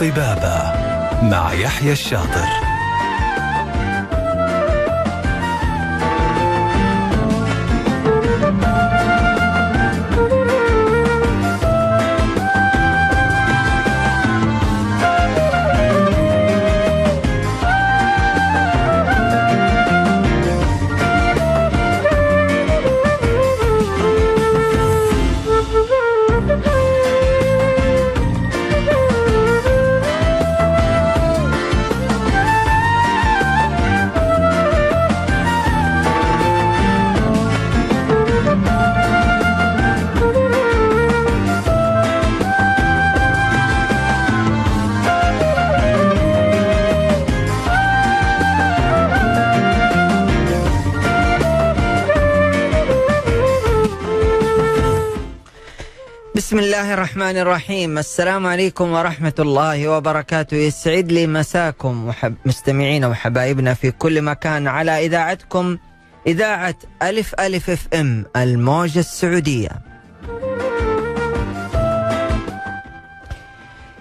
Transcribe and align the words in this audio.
طبابة 0.00 0.72
مع 1.22 1.52
يحيى 1.52 1.92
الشاطر. 1.92 2.69
بسم 56.50 56.58
الله 56.58 56.94
الرحمن 56.94 57.36
الرحيم 57.36 57.98
السلام 57.98 58.46
عليكم 58.46 58.92
ورحمة 58.92 59.34
الله 59.38 59.88
وبركاته 59.88 60.56
يسعد 60.56 61.12
لي 61.12 61.26
مساكم 61.26 62.08
وحب 62.08 62.34
مستمعينا 62.46 63.06
وحبايبنا 63.08 63.74
في 63.74 63.90
كل 63.90 64.22
مكان 64.22 64.68
على 64.68 65.06
إذاعتكم 65.06 65.78
إذاعة 66.26 66.74
ألف 67.02 67.34
ألف 67.40 67.70
اف 67.70 67.88
ام 67.94 68.26
الموجة 68.36 68.98
السعودية 68.98 69.70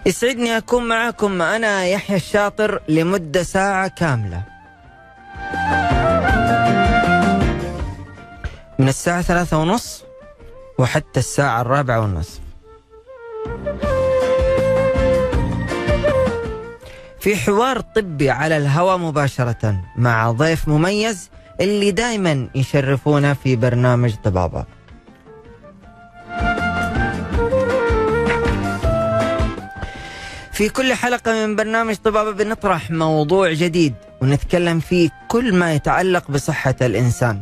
يسعدني 0.05 0.57
أكون 0.57 0.87
معكم 0.87 1.41
أنا 1.41 1.85
يحيى 1.85 2.15
الشاطر 2.15 2.81
لمدة 2.87 3.43
ساعة 3.43 3.87
كاملة 3.87 4.43
من 8.79 8.87
الساعة 8.87 9.21
ثلاثة 9.21 9.57
ونص 9.57 10.08
وحتى 10.79 11.19
الساعة 11.19 11.61
الرابعة 11.61 12.01
والنصف. 12.01 12.39
في 17.19 17.35
حوار 17.35 17.79
طبي 17.79 18.29
على 18.29 18.57
الهواء 18.57 18.97
مباشرة 18.97 19.81
مع 19.95 20.31
ضيف 20.31 20.67
مميز 20.67 21.29
اللي 21.61 21.91
دائما 21.91 22.47
يشرفونا 22.55 23.33
في 23.33 23.55
برنامج 23.55 24.15
طبابة. 24.23 24.65
في 30.53 30.69
كل 30.69 30.93
حلقة 30.93 31.47
من 31.47 31.55
برنامج 31.55 31.95
طبابة 31.95 32.31
بنطرح 32.31 32.91
موضوع 32.91 33.53
جديد 33.53 33.93
ونتكلم 34.21 34.79
فيه 34.79 35.09
كل 35.27 35.55
ما 35.55 35.73
يتعلق 35.73 36.31
بصحة 36.31 36.75
الإنسان. 36.81 37.41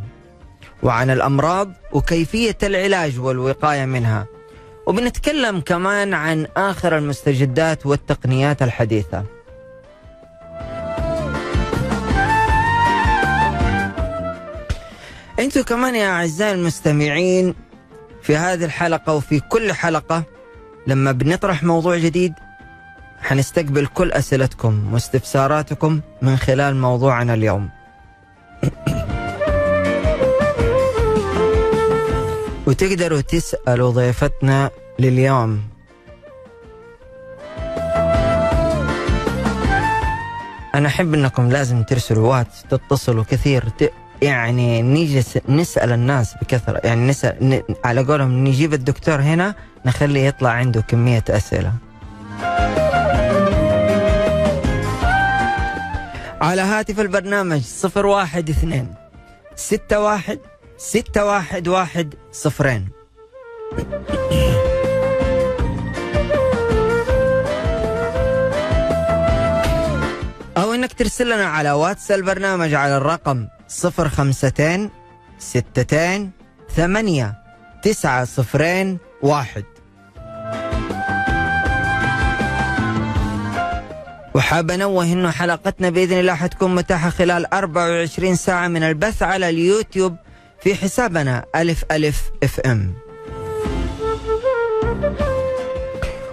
وعن 0.83 1.09
الأمراض 1.09 1.71
وكيفية 1.91 2.57
العلاج 2.63 3.19
والوقاية 3.19 3.85
منها. 3.85 4.25
وبنتكلم 4.87 5.59
كمان 5.59 6.13
عن 6.13 6.47
آخر 6.57 6.97
المستجدات 6.97 7.85
والتقنيات 7.85 8.61
الحديثة. 8.61 9.23
أنتم 15.39 15.61
كمان 15.61 15.95
يا 15.95 16.09
أعزائي 16.09 16.51
المستمعين 16.53 17.53
في 18.21 18.35
هذه 18.35 18.65
الحلقة 18.65 19.13
وفي 19.13 19.39
كل 19.39 19.73
حلقة 19.73 20.23
لما 20.87 21.11
بنطرح 21.11 21.63
موضوع 21.63 21.97
جديد 21.97 22.33
حنستقبل 23.21 23.85
كل 23.85 24.11
أسئلتكم 24.11 24.93
واستفساراتكم 24.93 26.01
من 26.21 26.37
خلال 26.37 26.75
موضوعنا 26.75 27.33
اليوم. 27.33 27.69
وتقدروا 32.67 33.21
تسألوا 33.21 33.91
ضيفتنا 33.91 34.69
لليوم. 34.99 35.61
أنا 40.75 40.87
أحب 40.87 41.13
أنكم 41.13 41.49
لازم 41.49 41.83
ترسلوا 41.83 42.29
واتس 42.29 42.63
تتصلوا 42.69 43.23
كثير. 43.23 43.69
ت... 43.69 43.91
يعني 44.21 44.81
نيجي. 44.81 45.23
نسأل 45.49 45.91
الناس 45.91 46.35
بكثرة. 46.41 46.81
يعني 46.83 47.07
نسأل 47.07 47.49
ن... 47.49 47.61
على 47.85 48.03
قولهم 48.03 48.43
نجيب 48.43 48.73
الدكتور 48.73 49.21
هنا 49.21 49.55
نخليه 49.85 50.27
يطلع 50.27 50.49
عنده 50.49 50.81
كمية 50.81 51.23
أسئلة. 51.29 51.73
على 56.41 56.61
هاتف 56.61 56.99
البرنامج 56.99 57.61
صفر 57.61 58.05
واحد 58.05 58.49
اثنين 58.49 58.93
ستة 59.55 59.99
واحد 59.99 60.39
ستة 60.77 61.25
واحد 61.25 61.67
واحد 61.67 62.13
صفرين. 62.31 62.89
أو 70.57 70.73
إنك 70.73 70.93
ترسل 70.93 71.25
لنا 71.25 71.45
على 71.45 71.71
واتس 71.71 72.11
البرنامج 72.11 72.73
على 72.73 72.97
الرقم 72.97 73.47
صفر 73.67 74.09
خمستين 74.09 74.89
ستتين 75.39 76.31
ثمانية 76.75 77.35
تسعة 77.83 78.25
صفرين 78.25 78.97
واحد. 79.21 79.63
وحاب 84.35 84.71
أنوه 84.71 85.03
إنه 85.03 85.31
حلقتنا 85.31 85.89
بإذن 85.89 86.19
الله 86.19 86.35
حتكون 86.35 86.75
متاحة 86.75 87.09
خلال 87.09 87.53
24 87.53 88.35
ساعة 88.35 88.67
من 88.67 88.83
البث 88.83 89.23
على 89.23 89.49
اليوتيوب. 89.49 90.15
في 90.61 90.75
حسابنا 90.75 91.45
ألف 91.55 91.83
ألف 91.91 92.31
FM. 92.43 92.93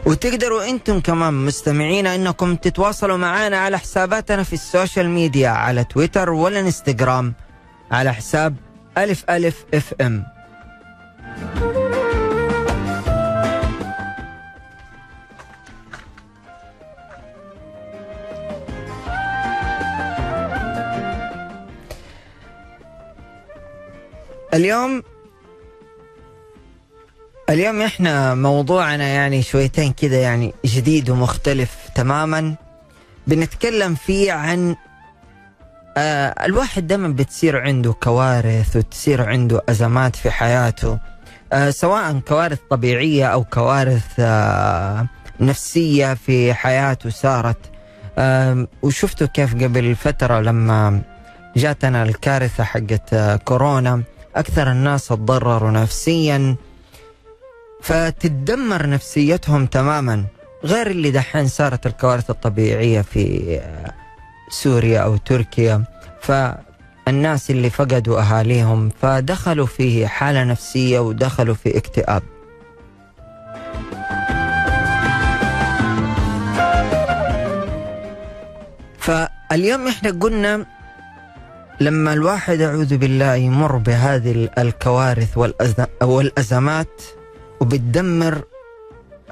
وتقدروا 0.06 0.70
أنتم 0.70 1.00
كمان 1.00 1.34
مستمعينا 1.34 2.14
إنكم 2.14 2.56
تتواصلوا 2.56 3.16
معنا 3.16 3.56
على 3.58 3.78
حساباتنا 3.78 4.42
في 4.42 4.52
السوشيال 4.52 5.08
ميديا 5.10 5.48
على 5.48 5.84
تويتر 5.84 6.30
والإنستغرام 6.30 7.34
على 7.90 8.14
حساب 8.14 8.56
ألف 8.98 9.30
ألف 9.30 9.64
إف 9.74 9.94
إم. 10.00 10.24
اليوم 24.54 25.02
اليوم 27.50 27.80
إحنا 27.82 28.34
موضوعنا 28.34 29.04
يعني 29.04 29.42
شويتين 29.42 29.92
كذا 29.92 30.20
يعني 30.20 30.54
جديد 30.64 31.10
ومختلف 31.10 31.76
تماما. 31.94 32.54
بنتكلم 33.26 33.94
فيه 33.94 34.32
عن 34.32 34.76
آه 35.96 36.34
الواحد 36.44 36.86
دائما 36.86 37.08
بتصير 37.08 37.60
عنده 37.60 37.92
كوارث 37.92 38.76
وتصير 38.76 39.22
عنده 39.28 39.62
أزمات 39.68 40.16
في 40.16 40.30
حياته 40.30 40.98
آه 41.52 41.70
سواء 41.70 42.18
كوارث 42.18 42.58
طبيعية 42.70 43.26
أو 43.26 43.44
كوارث 43.44 44.06
آه 44.18 45.06
نفسية 45.40 46.14
في 46.14 46.54
حياته 46.54 47.10
صارت. 47.10 47.58
آه 48.18 48.66
وشفتوا 48.82 49.26
كيف 49.26 49.54
قبل 49.54 49.94
فترة 49.96 50.40
لما 50.40 51.02
جاتنا 51.56 52.02
الكارثة 52.02 52.64
حقت 52.64 53.14
آه 53.14 53.36
كورونا 53.36 54.02
أكثر 54.36 54.70
الناس 54.72 55.08
تضرروا 55.08 55.70
نفسيا 55.70 56.56
فتدمر 57.82 58.86
نفسيتهم 58.88 59.66
تماما. 59.66 60.24
غير 60.64 60.86
اللي 60.86 61.10
دحين 61.10 61.48
صارت 61.48 61.86
الكوارث 61.86 62.30
الطبيعية 62.30 63.00
في 63.00 63.60
سوريا 64.50 65.00
أو 65.00 65.16
تركيا. 65.16 65.84
فالناس 66.20 67.50
اللي 67.50 67.70
فقدوا 67.70 68.20
أهاليهم 68.20 68.90
فدخلوا 69.02 69.66
في 69.66 70.06
حالة 70.06 70.44
نفسية 70.44 70.98
ودخلوا 70.98 71.54
في 71.54 71.76
اكتئاب. 71.76 72.22
فاليوم 78.98 79.88
إحنا 79.88 80.10
قلنا 80.10 80.66
لما 81.80 82.12
الواحد 82.12 82.60
أعوذ 82.60 82.96
بالله 82.96 83.34
يمر 83.34 83.76
بهذه 83.76 84.48
الكوارث 84.58 85.38
والأزمات 86.02 87.02
وبتدمر 87.60 88.44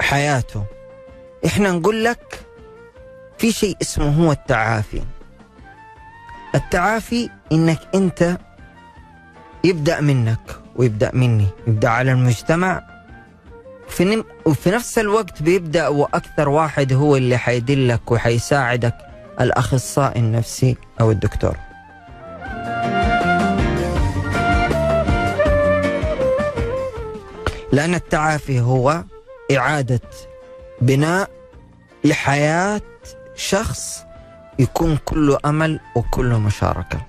حياته 0.01 0.65
إحنا 1.47 1.71
نقول 1.71 2.05
لك 2.05 2.41
في 3.39 3.53
شيء 3.53 3.77
اسمه 3.83 4.27
هو 4.27 4.33
التعافي. 4.33 5.03
التعافي 6.55 7.31
إنك 7.53 7.79
أنت 7.95 8.39
يبدأ 9.65 10.01
منك 10.01 10.57
ويبدأ 10.77 11.11
مني 11.15 11.47
يبدأ 11.67 11.89
على 11.89 12.13
المجتمع. 12.13 12.83
في 13.89 14.05
نم 14.05 14.25
وفي 14.47 14.71
نفس 14.71 14.99
الوقت 14.99 15.43
بيبدأ 15.43 15.89
وأكثر 15.89 16.49
واحد 16.49 16.93
هو 16.93 17.17
اللي 17.17 17.37
حيدلك 17.37 18.11
وحيساعدك 18.13 18.95
الأخصائي 19.41 20.21
النفسي 20.21 20.77
أو 21.01 21.11
الدكتور. 21.11 21.57
لأن 27.73 27.95
التعافي 27.95 28.61
هو 28.61 29.05
إعادة 29.57 30.01
بناء 30.81 31.31
لحياة 32.05 32.81
شخص 33.37 34.05
يكون 34.59 34.99
كله 35.05 35.39
أمل 35.45 35.81
وكله 35.97 36.39
مشاركة. 36.39 37.01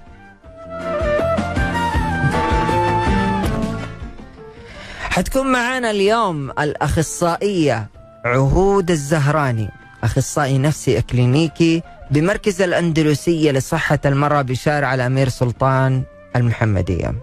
حتكون 4.99 5.51
معنا 5.51 5.91
اليوم 5.91 6.49
الأخصائية 6.49 7.87
عهود 8.25 8.91
الزهراني 8.91 9.69
أخصائي 10.03 10.57
نفسي 10.57 10.97
إكلينيكي 10.97 11.81
بمركز 12.11 12.61
الأندلسية 12.61 13.51
لصحة 13.51 13.99
المرأة 14.05 14.41
بشارع 14.41 14.93
الأمير 14.93 15.29
سلطان 15.29 16.03
المحمدية. 16.35 17.15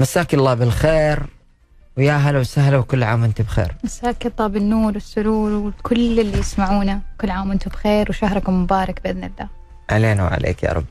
مساك 0.00 0.34
الله 0.34 0.54
بالخير. 0.54 1.22
ويا 1.96 2.16
هلا 2.16 2.38
وسهلا 2.38 2.78
وكل 2.78 3.02
عام 3.02 3.22
وانت 3.22 3.42
بخير. 3.42 3.74
مساك 3.84 4.26
الله 4.26 4.46
بالنور 4.46 4.92
والسرور 4.92 5.52
وكل 5.52 6.20
اللي 6.20 6.38
يسمعونا 6.38 7.00
كل 7.20 7.30
عام 7.30 7.48
وأنتم 7.48 7.70
بخير 7.70 8.06
وشهركم 8.10 8.62
مبارك 8.62 9.00
بإذن 9.04 9.24
الله. 9.24 9.48
علينا 9.90 10.24
وعليك 10.24 10.62
يا 10.62 10.72
رب. 10.72 10.84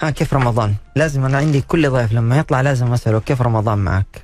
ها 0.00 0.10
كيف 0.10 0.34
رمضان؟ 0.34 0.74
لازم 0.96 1.24
أنا 1.24 1.38
عندي 1.38 1.60
كل 1.60 1.90
ضيف 1.90 2.12
لما 2.12 2.38
يطلع 2.38 2.60
لازم 2.60 2.92
أسأله 2.92 3.20
كيف 3.20 3.42
رمضان 3.42 3.78
معك؟ 3.78 4.22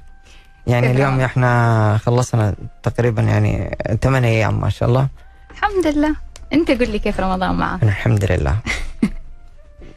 يعني 0.67 0.91
اليوم؟ 0.91 1.21
إحنا 1.21 1.99
خلصنا 2.03 2.55
تقريبا 2.83 3.23
يعني 3.23 3.79
ثمان 4.03 4.25
أيام 4.25 4.61
ما 4.61 4.69
شاء 4.69 4.89
الله. 4.89 5.09
الحمد 5.51 5.87
لله. 5.87 6.17
أنت 6.53 6.71
قل 6.71 6.91
لي 6.91 6.99
كيف 6.99 7.21
رمضان 7.21 7.55
معك. 7.55 7.83
الحمد 7.83 8.33
لله. 8.33 8.57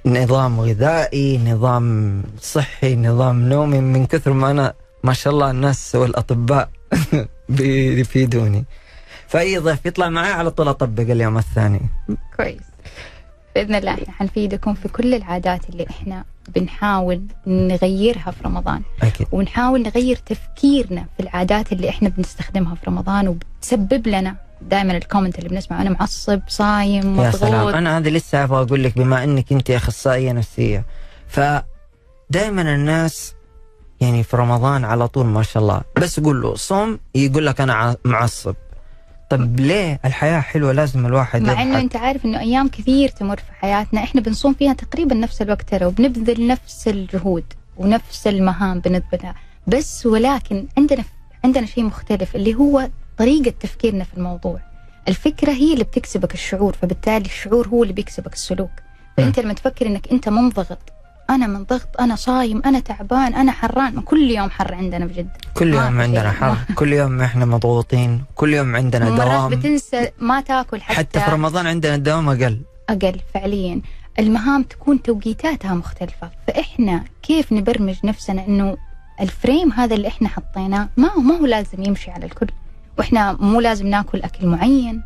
نظام 0.05 0.59
غذائي 0.59 1.38
نظام 1.38 2.23
صحي 2.41 2.95
نظام 2.95 3.50
نومي 3.50 3.79
من 3.79 4.05
كثر 4.05 4.33
ما 4.33 4.51
أنا 4.51 4.73
ما 5.03 5.13
شاء 5.13 5.33
الله 5.33 5.51
الناس 5.51 5.95
والأطباء 5.95 6.69
بيفيدوني. 7.50 8.65
فاي 9.27 9.57
ضيف 9.57 9.85
يطلع 9.85 10.09
معي 10.09 10.31
على 10.31 10.51
طول 10.51 10.67
أطبق 10.67 11.03
اليوم 11.03 11.38
الثاني. 11.38 11.81
كويس. 12.38 12.61
بإذن 13.55 13.75
الله 13.75 13.91
إحنا 13.94 14.11
حنفيدكم 14.13 14.73
في 14.73 14.88
كل 14.88 15.13
العادات 15.13 15.69
اللي 15.69 15.85
إحنا 15.89 16.23
بنحاول 16.55 17.21
نغيرها 17.47 18.31
في 18.31 18.44
رمضان. 18.45 18.81
أكيد. 19.03 19.27
ونحاول 19.31 19.81
نغير 19.83 20.15
تفكيرنا 20.15 21.05
في 21.17 21.23
العادات 21.23 21.71
اللي 21.73 21.89
إحنا 21.89 22.09
بنستخدمها 22.09 22.75
في 22.75 22.81
رمضان 22.88 23.27
وبتسبب 23.27 24.07
لنا 24.07 24.35
دائما 24.69 24.98
الكومنت 24.98 25.38
اللي 25.39 25.50
بنسمعه 25.50 25.81
أنا 25.81 25.89
معصب 25.89 26.42
صايم 26.48 27.19
يا 27.19 27.31
سلام. 27.31 27.54
مضغوط 27.54 27.74
أنا 27.74 27.98
هذه 27.98 28.10
لسه 28.10 28.44
أبغى 28.44 28.62
أقول 28.62 28.83
لك 28.83 28.98
بما 28.98 29.24
إنك 29.24 29.51
أنت 29.51 29.71
أخصائية 29.71 30.31
نفسية. 30.31 30.86
فدائما 31.27 32.62
الناس 32.62 33.33
يعني 34.01 34.24
في 34.24 34.38
رمضان 34.38 34.86
على 34.86 35.07
طول 35.07 35.25
ما 35.25 35.44
شاء 35.44 35.63
الله 35.63 35.81
بس 36.01 36.19
قول 36.19 36.42
له 36.42 36.56
صوم 36.56 37.00
يقول 37.15 37.45
لك 37.45 37.62
أنا 37.62 37.95
معصب. 38.06 38.56
طب 39.30 39.60
ليه 39.60 40.00
الحياة 40.06 40.39
حلوة 40.39 40.71
لازم 40.71 41.06
الواحد 41.06 41.42
مع 41.42 41.62
إنه 41.62 41.80
أنت 41.80 41.95
عارف 41.95 42.25
إنه 42.25 42.39
أيام 42.39 42.68
كثير 42.68 43.10
تمر 43.10 43.38
في 43.38 43.51
حياتنا 43.62 44.04
إحنا 44.04 44.21
بنصوم 44.21 44.54
فيها 44.54 44.74
تقريبا 44.74 45.15
نفس 45.15 45.42
الوقت 45.42 45.69
ترى 45.69 45.86
وبنبذل 45.86 46.48
نفس 46.48 46.88
الجهود 46.88 47.44
ونفس 47.77 48.27
المهام 48.27 48.80
بنبذلها 48.80 49.36
بس 49.68 50.06
ولكن 50.06 50.65
عندنا 50.77 51.04
عندنا 51.44 51.65
شيء 51.65 51.83
مختلف 51.83 52.36
اللي 52.36 52.56
هو 52.56 52.89
طريقة 53.18 53.54
تفكيرنا 53.60 54.04
في 54.04 54.18
الموضوع. 54.18 54.60
الفكرة 55.07 55.51
هي 55.51 55.74
اللي 55.74 55.83
بتكسبك 55.83 56.33
الشعور 56.33 56.74
فبالتالي 56.81 57.25
الشعور 57.25 57.68
هو 57.68 57.83
اللي 57.83 57.94
بيكسبك 57.94 58.33
السلوك. 58.33 58.71
فأنت 59.18 59.39
لما 59.39 59.54
تفكر 59.54 59.88
إنك 59.88 60.12
أنت 60.12 60.30
منضغط 60.30 60.80
أنا 61.30 61.48
منضغط 61.48 62.00
أنا 62.00 62.15
صايم 62.15 62.62
أنا 62.65 62.80
تعبان 62.80 63.36
أنا 63.36 63.51
حران 63.51 64.01
كل 64.01 64.31
يوم 64.31 64.50
حر 64.50 64.75
عندنا 64.75 65.06
بجد. 65.06 65.30
كل 65.54 65.75
ما 65.75 65.86
يوم 65.86 65.95
في 65.98 66.01
عندنا. 66.04 66.31
حر 66.31 66.57
كل 66.75 66.94
يوم 66.94 67.21
إحنا 67.21 67.45
مضغوطين 67.45 68.24
كل 68.36 68.54
يوم 68.54 68.75
عندنا 68.75 69.10
مرات 69.10 69.21
دوام. 69.21 69.50
بتنسى 69.50 70.12
ما 70.19 70.42
تاكل 70.42 70.81
حتى, 70.81 70.98
حتى 70.98 71.19
في 71.19 71.31
رمضان 71.31 71.68
عندنا 71.68 71.95
الدوام 71.95 72.30
أقل. 72.30 72.62
أقل 72.89 73.19
فعليا. 73.33 73.81
المهام 74.19 74.63
تكون 74.63 75.01
توقيتاتها 75.01 75.74
مختلفة. 75.74 76.30
فإحنا 76.48 77.04
كيف 77.24 77.54
نبرمج 77.54 77.95
نفسنا 78.04 78.48
إنه 78.48 78.77
ال 79.21 79.30
frame 79.30 79.71
هذا 79.71 79.95
اللي 79.95 80.07
إحنا 80.07 80.30
حطيناه 80.30 80.89
ما 80.98 81.12
هو 81.12 81.21
ما 81.21 81.38
هو 81.38 81.45
لازم 81.45 81.83
يمشي 81.83 82.12
على 82.12 82.25
الكل؟ 82.25 82.48
وإحنا 82.98 83.34
مو 83.40 83.60
لازم 83.60 83.88
ناكل 83.88 84.22
أكل 84.22 84.48
معين 84.48 85.01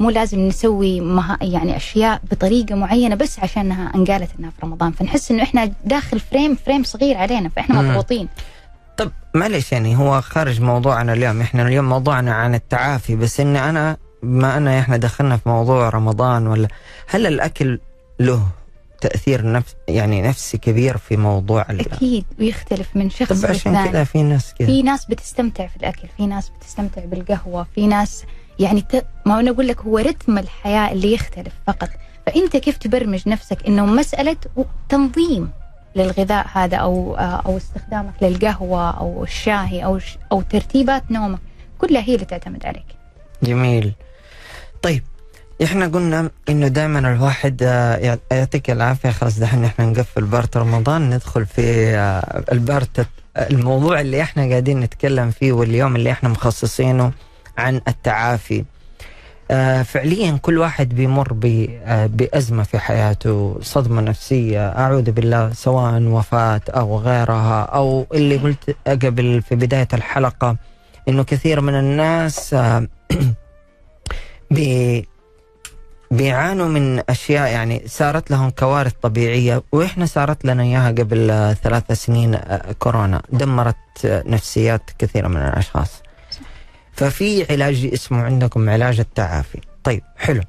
مو 0.00 0.10
لازم 0.10 0.38
نسوي 0.40 1.00
مها 1.00 1.38
يعني 1.42 1.76
أشياء 1.76 2.20
بطريقة 2.30 2.74
معينة 2.74 3.14
بس 3.14 3.38
عشانها 3.38 3.92
انقالت 3.94 4.30
إنها 4.38 4.50
في 4.50 4.56
رمضان. 4.62 4.92
فنحس 4.92 5.30
إنه 5.30 5.42
إحنا 5.42 5.72
داخل 5.84 6.20
frame 6.20 6.54
frame 6.54 6.82
صغير 6.82 7.16
علينا 7.16 7.48
فإحنا 7.48 7.82
مم. 7.82 7.88
مضغوطين. 7.88 8.28
طب 8.96 9.10
معلش 9.34 9.72
يعني 9.72 9.96
هو 9.96 10.20
خارج 10.20 10.60
موضوعنا 10.60 11.12
اليوم. 11.12 11.40
إحنا 11.40 11.62
اليوم 11.62 11.88
موضوعنا 11.88 12.34
عن 12.34 12.54
التعافي 12.54 13.16
بس 13.16 13.40
اني 13.40 13.70
أنا 13.70 13.96
بما 14.22 14.56
أن 14.56 14.68
إحنا 14.68 14.96
دخلنا 14.96 15.36
في 15.36 15.48
موضوع 15.48 15.88
رمضان 15.88 16.46
ولا 16.46 16.68
هل 17.08 17.26
الأكل 17.26 17.78
له 18.20 18.42
تأثير 19.00 19.52
نفس 19.52 19.76
يعني 19.88 20.22
نفسي 20.22 20.58
كبير 20.58 20.96
في 20.96 21.16
موضوع 21.16 21.66
أكيد 21.70 22.24
ويختلف 22.40 22.96
من 22.96 23.10
شخص 23.10 23.40
طب 23.40 23.50
عشان 23.50 23.88
كذا 23.90 24.04
في 24.04 24.22
ناس 24.22 24.54
كذا 24.54 24.66
في 24.66 24.82
ناس 24.82 25.04
بتستمتع 25.04 25.66
في 25.66 25.76
الأكل 25.76 26.08
في 26.16 26.26
ناس 26.26 26.48
بتستمتع 26.48 27.04
بالقهوة 27.04 27.66
في 27.74 27.86
ناس 27.86 28.24
يعني 28.58 28.80
ت... 28.80 29.06
ما 29.26 29.40
أنا 29.40 29.50
أقول 29.50 29.68
لك 29.68 29.80
هو 29.80 29.98
رتم 29.98 30.38
الحياة 30.38 30.92
اللي 30.92 31.12
يختلف 31.12 31.52
فقط. 31.66 31.88
فأنت 32.26 32.56
كيف 32.56 32.76
تبرمج 32.76 33.28
نفسك 33.28 33.66
إنه 33.66 33.86
مسألة 33.86 34.36
تنظيم 34.88 35.50
للغذاء 35.96 36.46
هذا 36.52 36.76
أو 36.76 37.14
أو 37.16 37.56
استخدامك 37.56 38.14
للقهوة 38.22 38.90
أو 38.90 39.22
الشاهي 39.24 39.84
أو 39.84 39.98
ش... 39.98 40.18
أو 40.32 40.42
ترتيبات 40.42 41.10
نومك 41.10 41.38
كلها 41.78 42.02
هي 42.02 42.14
اللي 42.14 42.24
تعتمد 42.26 42.66
عليك. 42.66 42.86
جميل. 43.42 43.92
طيب 44.82 45.02
إحنا 45.64 45.86
قلنا 45.86 46.30
إنه 46.48 46.68
دائما 46.68 46.98
الواحد 46.98 47.62
آه، 47.62 47.96
يع- 47.96 48.18
يعطيك 48.32 48.70
العافية. 48.70 49.10
خلاص 49.10 49.38
دحين 49.38 49.64
إحنا 49.64 49.86
نقفل 49.86 50.24
part 50.24 50.56
رمضان 50.56 51.10
ندخل 51.10 51.46
في 51.46 51.62
آه، 51.96 52.44
ال 52.52 52.63
part 52.63 53.06
الموضوع 53.36 54.00
اللي 54.00 54.22
إحنا 54.22 54.48
قاعدين 54.48 54.80
نتكلم 54.80 55.30
فيه 55.30 55.52
واليوم 55.52 55.96
اللي 55.96 56.10
إحنا 56.10 56.28
مخصصينه 56.28 57.12
عن 57.58 57.80
التعافي. 57.88 58.64
آه، 59.50 59.82
فعليا 59.82 60.38
كل 60.42 60.58
واحد 60.58 60.88
بيمر 60.88 61.32
بأزمة 62.06 62.62
في 62.62 62.78
حياته 62.78 63.58
صدمة 63.62 64.00
نفسية 64.02 64.68
أعوذ 64.68 65.10
بالله 65.10 65.52
سواء 65.52 66.02
وفاة 66.02 66.60
أو 66.68 66.98
غيرها 66.98 67.62
أو 67.62 68.06
اللي 68.14 68.36
قلت 68.36 68.76
قبل 68.86 69.42
في 69.42 69.54
بداية 69.56 69.88
الحلقة 69.94 70.56
إنه 71.08 71.24
كثير 71.24 71.60
من 71.60 71.74
الناس 71.74 72.54
بيعانوا 76.10 76.68
من 76.68 77.02
أشياء 77.08 77.52
يعني 77.52 77.82
صارت 77.86 78.30
لهم 78.30 78.50
كوارث 78.50 78.92
طبيعية 79.02 79.62
وإحنا 79.72 80.06
صارت 80.06 80.44
لنا 80.44 80.62
إياها 80.62 80.88
قبل 80.88 81.54
ثلاث 81.62 81.92
سنين 81.92 82.34
آه، 82.34 82.72
كورونا 82.78 83.22
دمرت 83.32 83.76
نفسيات 84.04 84.82
كثيرة 84.98 85.28
من 85.28 85.36
الأشخاص. 85.36 86.02
ففي 86.92 87.52
علاج 87.52 87.90
اسمه 87.92 88.22
عندكم 88.22 88.70
علاج 88.70 89.00
التعافي. 89.00 89.60
طيب 89.84 90.02
حلو. 90.16 90.42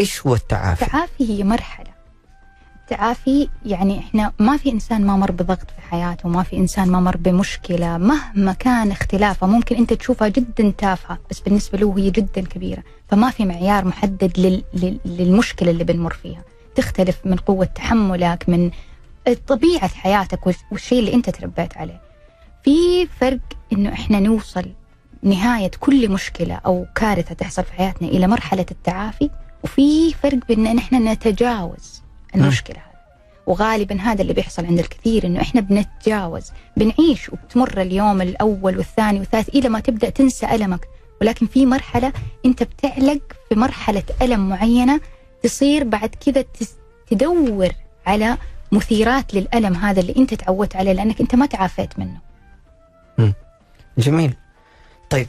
إيش 0.00 0.26
هو 0.26 0.34
التعافي؟ 0.34 0.84
التعافي 0.84 1.30
هي 1.38 1.44
مرحلة 1.44 1.99
التعافي 2.92 3.48
يعني 3.66 3.98
إحنا 3.98 4.32
ما 4.38 4.56
في 4.56 4.70
إنسان 4.72 5.06
ما 5.06 5.16
مر 5.16 5.30
بضغط 5.30 5.70
في 5.70 5.80
حياته 5.90 6.28
ما 6.28 6.42
في 6.42 6.56
إنسان 6.56 6.88
ما 6.90 7.00
مر 7.00 7.16
بمشكلة 7.16 7.98
مهما 7.98 8.52
كان 8.52 8.90
اختلافها 8.90 9.48
ممكن 9.48 9.76
أنت 9.76 9.92
تشوفها 9.92 10.28
جدا 10.28 10.72
تافهه 10.78 11.18
بس 11.30 11.40
بالنسبة 11.40 11.78
له 11.78 11.94
هي 11.98 12.10
جدا 12.10 12.40
كبيرة 12.40 12.82
فما 13.08 13.30
في 13.30 13.44
معيار 13.44 13.84
محدد 13.84 14.32
لل... 14.38 14.62
لل... 14.74 14.98
للمشكلة 15.04 15.70
اللي 15.70 15.84
بنمر 15.84 16.12
فيها. 16.12 16.42
تختلف 16.74 17.16
من 17.24 17.36
قوة 17.36 17.64
تحملك 17.64 18.48
من 18.48 18.70
طبيعة 19.46 19.88
حياتك 19.88 20.46
والش- 20.46 20.64
والشيء 20.72 20.98
اللي 20.98 21.14
أنت 21.14 21.30
تربيت 21.30 21.76
عليه. 21.76 22.00
في 22.64 23.06
فرق 23.20 23.38
إنه 23.72 23.92
إحنا 23.92 24.20
نوصل 24.20 24.66
نهاية 25.22 25.70
كل 25.80 26.08
مشكلة 26.10 26.54
أو 26.54 26.86
كارثة 26.94 27.34
تحصل 27.34 27.64
في 27.64 27.72
حياتنا 27.72 28.08
إلى 28.08 28.26
مرحلة 28.26 28.66
التعافي 28.70 29.30
وفي 29.64 30.12
فرق 30.14 30.38
بين 30.48 30.66
ان 30.66 30.78
إحنا 30.78 30.98
نتجاوز 31.12 31.99
المشكلة 32.34 32.76
هذه. 32.76 32.90
وغالبا 33.46 34.00
هذا 34.00 34.22
اللي 34.22 34.32
بيحصل 34.32 34.66
عند 34.66 34.78
الكثير 34.78 35.26
إنه 35.26 35.40
إحنا 35.40 35.60
بنتجاوز 35.60 36.52
بنعيش 36.76 37.28
وبتمر 37.28 37.80
اليوم 37.80 38.22
الأول 38.22 38.76
والثاني 38.76 39.18
والثالث 39.18 39.48
إلى 39.48 39.68
ما 39.68 39.80
تبدأ 39.80 40.10
تنسى 40.10 40.46
ألمك. 40.46 40.86
ولكن 41.20 41.46
في 41.46 41.66
مرحلة 41.66 42.12
أنت 42.46 42.62
بتعلق 42.62 43.20
في 43.48 43.54
مرحلة 43.54 44.02
ألم 44.22 44.48
معينة 44.48 45.00
تصير 45.42 45.84
بعد 45.84 46.08
كذا 46.08 46.44
تدور 47.10 47.68
على 48.06 48.38
مثيرات 48.72 49.34
للألم 49.34 49.74
هذا 49.74 50.00
اللي 50.00 50.14
أنت 50.16 50.34
تعودت 50.34 50.76
عليه 50.76 50.92
لأنك 50.92 51.20
أنت 51.20 51.34
ما 51.34 51.46
تعافيت 51.46 51.98
منه. 51.98 52.20
جميل. 53.98 54.34
طيب. 55.10 55.26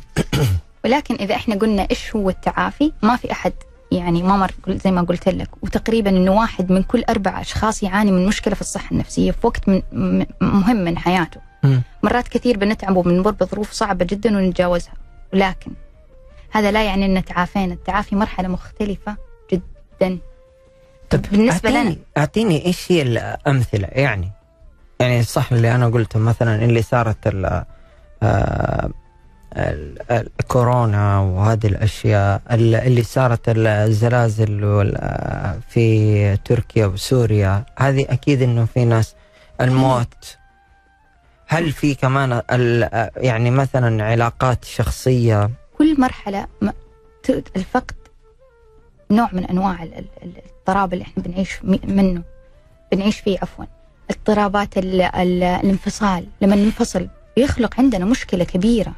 ولكن 0.86 1.16
إذا 1.16 1.36
إحنا 1.36 1.56
قلنا 1.56 1.88
إيش 1.92 2.16
هو 2.16 2.30
التعافي 2.30 2.92
ما 3.02 3.16
في 3.16 3.32
أحد 3.32 3.54
يعني 3.92 4.24
ما 4.24 4.38
مر 4.38 4.52
زي 4.68 4.92
ما 4.92 5.02
قلت 5.02 5.30
لك 5.30 5.50
وتقريبا 5.64 6.10
إنه 6.10 6.32
واحد 6.32 6.72
من 6.72 6.84
كل 6.84 7.04
أربع 7.10 7.42
أشخاص 7.42 7.84
يعاني 7.84 8.12
من 8.12 8.26
مشكلة 8.26 8.56
في 8.56 8.62
الصحة 8.62 8.92
النفسية 8.92 9.32
في 9.32 9.48
وقت 9.48 9.70
من 9.70 9.82
م- 9.92 10.26
مهم 10.42 10.76
من 10.76 10.98
حياته 10.98 11.42
مم. 11.64 11.82
مرات 12.04 12.28
كثير 12.28 12.58
بنتعب 12.58 12.96
وبنمر 12.98 13.32
بظروف 13.32 13.72
صعبة 13.72 14.06
جدا 14.06 14.38
ونتجاوزها 14.38 14.94
ولكن 15.34 15.72
هذا 16.52 16.72
لا 16.72 16.84
يعني 16.84 17.06
إن 17.06 17.26
تعافينا 17.26 17.74
التعافي 17.74 18.16
مرحلة 18.16 18.48
مختلفة 18.48 19.16
جدا 19.54 20.18
طب 21.10 21.22
بالنسبة 21.32 21.70
أعطيني 21.70 21.84
لنا. 21.90 21.96
أعطيني 22.18 22.66
إيش 22.66 22.92
هي 22.92 23.02
الأمثلة 23.02 23.88
يعني 23.92 24.32
يعني 25.00 25.24
صح 25.24 25.52
اللي 25.52 25.76
أنا 25.76 25.88
قلته 25.88 26.20
مثلا 26.20 26.66
اللي 26.66 26.82
صارت 26.82 27.28
آه، 28.24 28.90
الكورونا 30.12 31.20
وهذه 31.20 31.68
الأشياء 31.68 32.42
ال- 32.52 32.76
اللي 32.76 33.04
صارت 33.04 33.42
الزلازل 33.48 34.60
في 35.70 36.38
تركيا 36.46 36.86
وسوريا 36.86 37.66
هذه 37.78 38.06
أكيد 38.10 38.42
إنه 38.42 38.66
في 38.66 38.86
ناس 38.86 39.16
الموت. 39.62 40.38
هل 41.48 41.72
في 41.72 41.96
كمان 41.96 42.42
يعني 43.18 43.52
مثلا 43.52 44.06
علاقات 44.06 44.66
شخصية؟ 44.66 45.50
كل 45.78 46.02
مرحلة 46.02 46.48
الفقد 47.56 47.96
نوع 49.12 49.30
من 49.34 49.46
أنواع 49.46 49.84
ال- 49.84 49.94
ال- 49.94 50.06
ال- 50.24 50.34
الاضطراب 50.38 50.94
اللي 50.94 51.04
إحنا 51.04 51.24
بنعيش 51.24 51.60
منه 51.84 52.22
بنعيش 52.92 53.20
فيه 53.20 53.38
عفوا. 53.42 53.66
اضطرابات 54.10 54.78
ال- 54.78 55.02
ال- 55.02 55.44
الانفصال 55.44 56.26
لما 56.42 56.56
ننفصل 56.56 57.08
بيخلق 57.36 57.80
عندنا 57.80 58.06
مشكلة 58.06 58.44
كبيرة. 58.44 58.94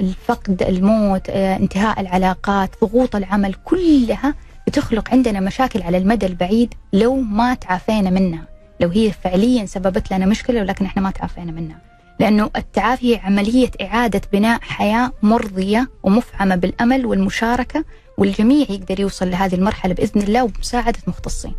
الفقد 0.00 0.62
الموت 0.62 1.30
آه، 1.30 1.56
انتهاء 1.56 2.00
العلاقات 2.00 2.70
ضغوط 2.84 3.16
العمل 3.16 3.54
كلها 3.64 4.34
بتخلق 4.66 5.10
عندنا 5.10 5.40
مشاكل 5.40 5.82
على 5.82 5.98
المدى 5.98 6.26
البعيد 6.26 6.74
لو 6.92 7.16
ما 7.16 7.54
تعافينا 7.54 8.10
منها. 8.10 8.42
لو 8.80 8.88
هي 8.88 9.12
فعليا 9.12 9.66
سببت 9.66 10.12
لنا 10.12 10.26
مشكلة 10.26 10.60
ولكن 10.60 10.84
إحنا 10.84 11.02
ما 11.02 11.10
تعافينا 11.10 11.52
منها. 11.52 11.78
لأنه 12.20 12.50
التعافي 12.56 13.14
هي 13.16 13.20
عملية 13.20 13.70
إعادة 13.82 14.20
بناء 14.32 14.60
حياة 14.60 15.12
مرضية 15.22 15.90
ومفعمة 16.02 16.54
بالأمل 16.56 17.06
والمشاركة 17.06 17.84
والجميع 18.18 18.66
يقدر 18.70 19.00
يوصل 19.00 19.30
لهذه 19.30 19.54
المرحلة 19.54 19.94
بإذن 19.94 20.20
الله 20.22 20.44
وبمساعدة 20.44 20.98
مختصين. 21.06 21.54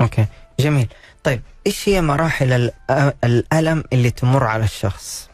أوكي 0.00 0.26
جميل. 0.60 0.88
طيب 1.24 1.40
إيش 1.66 1.88
هي 1.88 2.02
مراحل 2.02 2.68
الأ- 2.70 3.12
الألم 3.24 3.84
اللي 3.92 4.10
تمر 4.10 4.44
على 4.44 4.64
الشخص؟ 4.64 5.29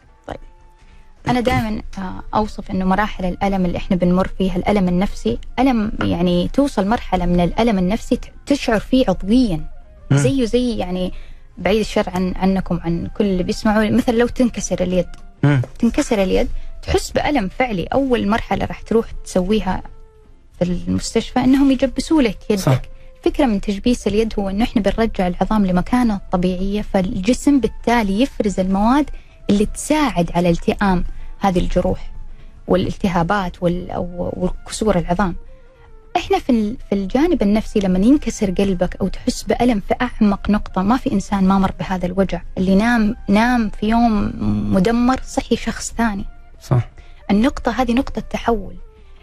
أنا 1.29 1.39
دائما 1.39 1.81
أوصف 2.33 2.71
إنه 2.71 2.85
مراحل 2.85 3.25
الألم 3.25 3.65
اللي 3.65 3.77
إحنا 3.77 3.95
بنمر 3.97 4.27
فيها 4.27 4.55
الألم 4.55 4.87
النفسي. 4.87 5.39
ألم 5.59 5.91
يعني 6.01 6.47
توصل 6.53 6.87
مرحلة 6.87 7.25
من 7.25 7.39
الألم 7.39 7.77
النفسي 7.77 8.19
تشعر 8.45 8.79
فيه 8.79 9.05
عضويا. 9.07 9.63
زيه 10.11 10.45
زي 10.45 10.77
يعني 10.77 11.13
بعيد 11.57 11.79
الشر 11.79 12.09
عن 12.09 12.33
عنكم 12.35 12.79
عن 12.83 13.07
كل 13.17 13.25
اللي 13.25 13.43
بيسمعوا 13.43 13.89
مثل 13.89 14.17
لو 14.17 14.27
تنكسر 14.27 14.83
اليد. 14.83 15.07
تنكسر 15.79 16.23
اليد 16.23 16.47
تحس 16.81 17.11
بألم 17.11 17.49
فعلي. 17.59 17.83
أول 17.83 18.29
مرحلة 18.29 18.65
راح 18.65 18.81
تروح 18.81 19.11
تسويها 19.11 19.81
في 20.59 20.63
المستشفى 20.63 21.39
أنهم 21.39 21.71
يجبسوا 21.71 22.21
لك 22.21 22.37
يدك. 22.49 22.61
صح. 22.61 22.81
فكرة 23.23 23.45
من 23.45 23.61
تجبيس 23.61 24.07
اليد 24.07 24.33
هو 24.39 24.49
أنه 24.49 24.63
إحنا 24.63 24.81
بنرجع 24.81 25.27
العظام 25.27 25.65
لمكانها 25.65 26.15
الطبيعية 26.15 26.81
فالجسم 26.81 27.59
بالتالي 27.59 28.21
يفرز 28.21 28.59
المواد 28.59 29.09
اللي 29.49 29.65
تساعد 29.65 30.31
على 30.35 30.49
التئام. 30.49 31.03
هذه 31.39 31.59
الجروح 31.59 32.11
والالتهابات 32.67 33.63
والكسور 33.63 34.97
العظام. 34.97 35.35
إحنا 36.17 36.39
في 36.39 36.75
في 36.89 36.95
الجانب 36.95 37.41
النفسي 37.41 37.79
لما 37.79 37.99
ينكسر 37.99 38.51
قلبك 38.51 38.95
أو 39.01 39.07
تحس 39.07 39.43
بألم 39.43 39.81
في 39.87 39.95
أعمق 40.01 40.49
نقطة 40.49 40.81
ما 40.81 40.97
في 40.97 41.11
إنسان 41.11 41.47
ما 41.47 41.59
مر 41.59 41.71
بهذا 41.79 42.05
الوجع. 42.05 42.41
اللي 42.57 42.75
نام 42.75 43.15
نام 43.29 43.69
في 43.69 43.89
يوم 43.89 44.33
مدمر 44.73 45.19
صحي 45.25 45.55
شخص 45.55 45.93
ثاني. 45.97 46.25
صح. 46.61 46.89
النقطة 47.31 47.71
هذه 47.71 47.93
نقطة 47.93 48.21
تحول. 48.21 48.75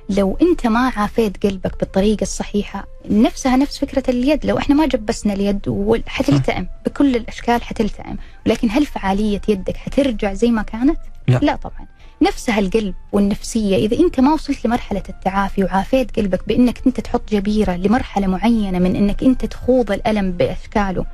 لو 0.08 0.38
أنت 0.42 0.66
ما 0.66 0.92
عافيت 0.96 1.46
قلبك 1.46 1.78
بالطريقة 1.80 2.22
الصحيحة 2.22 2.86
نفسها 3.10 3.56
نفس 3.56 3.78
فكرة 3.78 4.10
اليد. 4.10 4.46
لو 4.46 4.58
إحنا 4.58 4.74
ما 4.74 4.86
جبسنا 4.86 5.32
اليد 5.32 6.02
حتلتئم. 6.06 6.66
بكل 6.86 7.16
الأشكال 7.16 7.62
حتلتئم. 7.62 8.16
ولكن 8.46 8.70
هل 8.70 8.86
فعالية 8.86 9.40
يدك 9.48 9.76
حترجع 9.76 10.32
زي 10.32 10.50
ما 10.50 10.62
كانت؟ 10.62 10.98
لا. 11.28 11.38
لا 11.42 11.56
طبعا. 11.56 11.86
نفسها 12.22 12.58
القلب 12.58 12.94
والنفسية. 13.12 13.76
إذا 13.76 13.98
أنت 13.98 14.20
ما 14.20 14.32
وصلت 14.32 14.66
لمرحلة 14.66 15.02
التعافي 15.08 15.64
وعافيت 15.64 16.16
قلبك 16.16 16.48
بإنك 16.48 16.86
أنت 16.86 17.00
تحط 17.00 17.30
جبيرة 17.30 17.76
لمرحلة 17.76 18.26
معينة 18.26 18.78
من 18.78 18.96
إنك 18.96 19.22
أنت 19.22 19.44
تخوض 19.44 19.92
الألم 19.92 20.32
بأشكاله. 20.32 21.06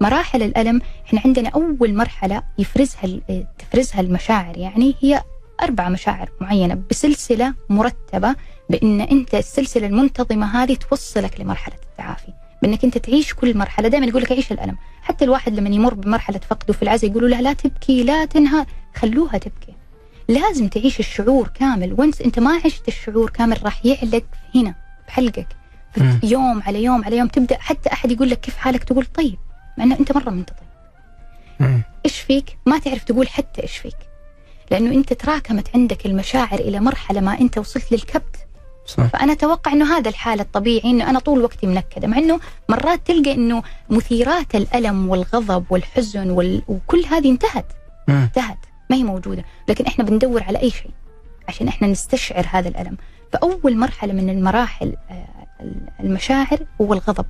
مراحل 0.00 0.42
الألم 0.42 0.80
إحنا 1.06 1.20
عندنا 1.24 1.48
أول 1.48 1.94
مرحلة 1.94 2.42
يفرزها 2.58 3.20
تفرزها 3.58 4.00
المشاعر. 4.00 4.56
يعني 4.58 4.94
هي 5.00 5.22
أربع 5.62 5.88
مشاعر 5.88 6.30
معينة 6.40 6.82
بسلسلة 6.90 7.54
مرتبة 7.68 8.34
بإن 8.70 9.00
أنت 9.00 9.34
السلسلة 9.34 9.86
المنتظمة 9.86 10.62
هذه 10.62 10.74
توصلك 10.74 11.40
لمرحلة 11.40 11.76
التعافي. 11.90 12.32
بإنك 12.62 12.84
أنت 12.84 12.98
تعيش 12.98 13.34
كل 13.34 13.58
مرحلة. 13.58 13.88
دائما 13.88 14.06
يقول 14.06 14.22
لك 14.22 14.32
عيش 14.32 14.52
الألم. 14.52 14.76
حتى 15.02 15.24
الواحد 15.24 15.54
لما 15.54 15.68
يمر 15.68 15.94
بمرحلة 15.94 16.40
فقده 16.50 16.72
في 16.72 16.82
العزاء 16.82 17.10
يقولوا 17.10 17.28
له 17.28 17.40
لا 17.40 17.52
تبكي 17.52 18.02
لا 18.02 18.24
تنهار. 18.24 18.66
خلوها 18.94 19.38
تبكي. 19.38 19.75
لازم 20.28 20.68
تعيش 20.68 21.00
الشعور 21.00 21.48
كامل. 21.48 21.94
وانس 21.98 22.20
انت 22.20 22.38
ما 22.38 22.60
عشت 22.64 22.88
الشعور 22.88 23.30
كامل 23.30 23.64
راح 23.64 23.86
يعلق 23.86 24.24
هنا 24.54 24.74
بحلقك. 25.08 25.46
يوم 26.22 26.62
على 26.62 26.84
يوم 26.84 27.04
على 27.04 27.16
يوم 27.16 27.28
تبدأ 27.28 27.56
حتى 27.60 27.92
أحد 27.92 28.12
يقول 28.12 28.30
لك 28.30 28.40
كيف 28.40 28.56
حالك؟ 28.56 28.84
تقول 28.84 29.04
طيب 29.04 29.36
مع 29.78 29.84
إنه 29.84 29.98
أنت 30.00 30.12
مرة 30.12 30.30
منتظم. 30.30 30.66
مم. 31.60 31.82
إيش 32.04 32.20
فيك؟ 32.20 32.58
ما 32.66 32.78
تعرف 32.78 33.04
تقول 33.04 33.28
حتى 33.28 33.62
إيش 33.62 33.76
فيك. 33.76 33.96
لأنه 34.70 34.94
أنت 34.94 35.12
تراكمت 35.12 35.68
عندك 35.74 36.06
المشاعر 36.06 36.58
إلى 36.58 36.80
مرحلة 36.80 37.20
ما 37.20 37.40
أنت 37.40 37.58
وصلت 37.58 37.92
للكبت. 37.92 38.36
صح. 38.86 39.06
فأنا 39.06 39.32
أتوقع 39.32 39.72
إنه 39.72 39.96
هذا 39.96 40.08
الحال 40.08 40.40
الطبيعي 40.40 40.90
إنه 40.90 41.10
أنا 41.10 41.18
طول 41.18 41.42
وقتي 41.42 41.66
منكدة 41.66 42.08
مع 42.08 42.18
إنه 42.18 42.40
مرات 42.68 43.06
تلقى 43.06 43.32
إنه 43.32 43.62
مثيرات 43.90 44.54
الألم 44.54 45.08
والغضب 45.08 45.64
والحزن 45.70 46.30
وال... 46.30 46.62
وكل 46.68 47.04
هذه 47.04 47.30
انتهت. 47.30 47.66
انتهت. 48.08 48.58
ما 48.90 48.96
هي 48.96 49.02
موجودة 49.04 49.44
لكن 49.68 49.86
إحنا 49.86 50.04
بندور 50.04 50.42
على 50.42 50.60
أي 50.60 50.70
شيء 50.70 50.90
عشان 51.48 51.68
إحنا 51.68 51.88
نستشعر 51.88 52.46
هذا 52.50 52.68
الألم. 52.68 52.96
فأول 53.32 53.76
مرحلة 53.76 54.12
من 54.12 54.30
المراحل 54.30 54.96
آه، 55.10 55.26
المشاعر 56.00 56.58
هو 56.80 56.92
الغضب. 56.92 57.26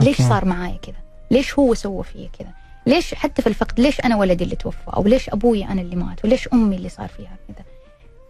ليش. 0.00 0.22
صار 0.22 0.44
معايا 0.44 0.76
كذا؟ 0.76 0.96
ليش 1.30 1.58
هو 1.58 1.74
سوى 1.74 2.04
فيا 2.04 2.28
كذا؟ 2.38 2.50
ليش 2.86 3.14
حتى 3.14 3.42
في 3.42 3.48
الفقد 3.48 3.80
ليش 3.80 4.00
أنا 4.00 4.16
ولدي 4.16 4.44
اللي 4.44 4.56
توفى؟ 4.56 4.90
أو 4.96 5.02
ليش 5.02 5.28
أبوي 5.28 5.64
أنا 5.64 5.80
اللي 5.82 5.96
مات؟ 5.96 6.24
وليش 6.24 6.48
أمي 6.52 6.76
اللي 6.76 6.88
صار 6.88 7.08
فيها 7.08 7.36
كذا؟ 7.48 7.64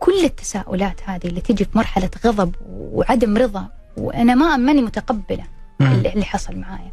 كل 0.01 0.25
التساؤلات 0.25 1.01
هذه 1.05 1.27
اللي 1.27 1.41
تجي 1.41 1.65
في 1.65 1.79
مرحلة 1.79 2.11
غضب 2.25 2.55
وعدم 2.71 3.37
رضا 3.37 3.69
وأنا 3.97 4.35
ما 4.35 4.57
ماني 4.57 4.83
متقبلة 4.83 5.45
اللي 5.81 6.25
حصل 6.25 6.57
معايا. 6.57 6.93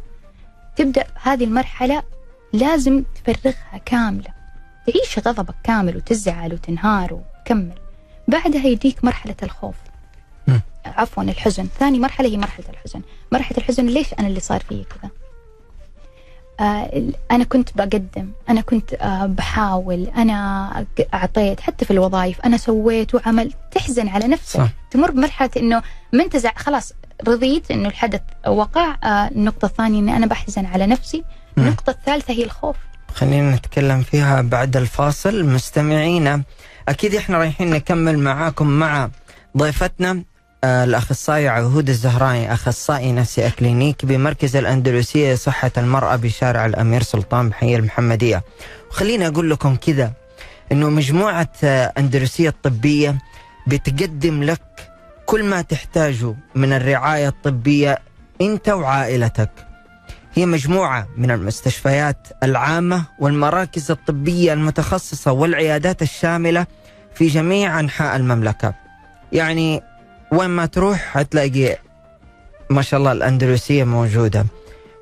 تبدأ 0.76 1.04
هذه 1.22 1.44
المرحلة 1.44 2.02
لازم 2.52 3.04
تفرغها 3.14 3.80
كاملة. 3.84 4.43
تعيش 4.86 5.18
غضبك 5.28 5.54
كامل 5.64 5.96
وتزعل 5.96 6.52
وتنهار 6.54 7.14
وتكمل 7.14 7.72
بعدها 8.28 8.66
يجيك 8.66 9.04
مرحلة 9.04 9.34
الخوف. 9.42 9.74
عفوا 10.86 11.22
الحزن. 11.22 11.66
ثاني 11.78 11.98
مرحلة 11.98 12.28
هي 12.28 12.36
مرحلة 12.36 12.66
الحزن. 12.70 13.02
مرحلة 13.32 13.58
الحزن 13.58 13.86
ليش 13.86 14.14
أنا 14.18 14.26
اللي 14.28 14.40
صار 14.40 14.60
فيي 14.60 14.84
كذا؟ 14.84 15.10
آه 16.60 17.02
أنا 17.30 17.44
كنت 17.44 17.76
بقدم 17.76 18.30
أنا 18.48 18.60
كنت 18.60 18.94
آه 18.94 19.26
بحاول 19.26 20.06
أنا 20.16 20.70
أق- 21.00 21.04
أعطيت 21.14 21.60
حتى 21.60 21.84
في 21.84 21.90
الوظائف 21.90 22.40
أنا 22.40 22.56
سويت 22.56 23.14
وعملت. 23.14 23.56
تحزن 23.70 24.08
على 24.08 24.26
نفسك. 24.28 24.56
صح. 24.60 24.68
تمر 24.90 25.10
بمرحلة 25.10 25.50
إنه 25.56 25.82
ما 26.12 26.22
أنت 26.24 26.36
زع- 26.36 26.54
خلاص 26.58 26.92
رضيت 27.28 27.70
إنه 27.70 27.88
الحدث 27.88 28.20
وقع. 28.46 28.96
آه 29.04 29.28
النقطة 29.28 29.66
الثانية 29.66 29.98
اني 30.00 30.16
أنا 30.16 30.26
بحزن 30.26 30.66
على 30.66 30.86
نفسي. 30.86 31.24
مم. 31.56 31.64
النقطة 31.64 31.90
الثالثة 31.90 32.34
هي 32.34 32.44
الخوف. 32.44 32.76
خلينا 33.14 33.54
نتكلم 33.56 34.02
فيها 34.02 34.42
بعد 34.42 34.76
الفاصل 34.76 35.44
مستمعينا 35.44 36.42
أكيد 36.88 37.14
إحنا 37.14 37.38
رايحين 37.38 37.70
نكمل 37.70 38.18
معاكم 38.18 38.66
مع 38.66 39.10
ضيفتنا 39.56 40.22
آه، 40.64 40.84
الأخصائي 40.84 41.48
عهود 41.48 41.88
الزهراني 41.88 42.52
أخصائي 42.52 43.12
نفسي 43.12 43.46
أكلينيك 43.46 44.04
بمركز 44.04 44.56
الأندلسية 44.56 45.34
لصحة 45.34 45.70
المرأة 45.78 46.16
بشارع 46.16 46.66
الأمير 46.66 47.02
سلطان 47.02 47.48
بحي 47.48 47.76
المحمدية 47.76 48.44
وخليني 48.90 49.26
أقول 49.26 49.50
لكم 49.50 49.76
كذا 49.76 50.12
إنه 50.72 50.90
مجموعة 50.90 51.48
آه، 51.64 51.92
أندلسية 51.98 52.48
الطبية 52.48 53.18
بتقدم 53.66 54.42
لك 54.42 54.62
كل 55.26 55.44
ما 55.44 55.62
تحتاجه 55.62 56.34
من 56.54 56.72
الرعاية 56.72 57.28
الطبية 57.28 57.98
أنت 58.40 58.68
وعائلتك. 58.68 59.50
هي 60.34 60.46
مجموعة 60.46 61.08
من 61.16 61.30
المستشفيات 61.30 62.28
العامة 62.42 63.04
والمراكز 63.18 63.90
الطبية 63.90 64.52
المتخصصة 64.52 65.32
والعيادات 65.32 66.02
الشاملة 66.02 66.66
في 67.14 67.26
جميع 67.26 67.80
أنحاء 67.80 68.16
المملكة. 68.16 68.74
يعني 69.32 69.82
وين 70.32 70.50
ما 70.50 70.66
تروح 70.66 70.98
حتلاقي 70.98 71.78
ما 72.70 72.82
شاء 72.82 73.00
الله 73.00 73.12
الأندلسية 73.12 73.84
موجودة. 73.84 74.46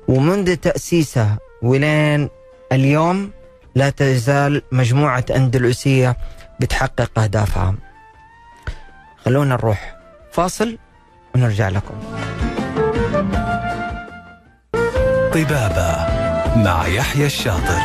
ومنذ 0.07 0.55
تأسيسها 0.55 1.37
ولين 1.61 2.29
اليوم 2.71 3.31
لا 3.75 3.89
تزال 3.89 4.61
مجموعة 4.71 5.25
أندلسية 5.35 6.17
بتحقق 6.59 7.19
أهدافها. 7.19 7.75
خلونا 9.25 9.55
نروح 9.55 9.95
فاصل 10.31 10.77
ونرجع 11.35 11.69
لكم. 11.69 11.95
طبابة 15.33 15.95
مع 16.63 16.87
يحيى 16.87 17.25
الشاطر 17.25 17.81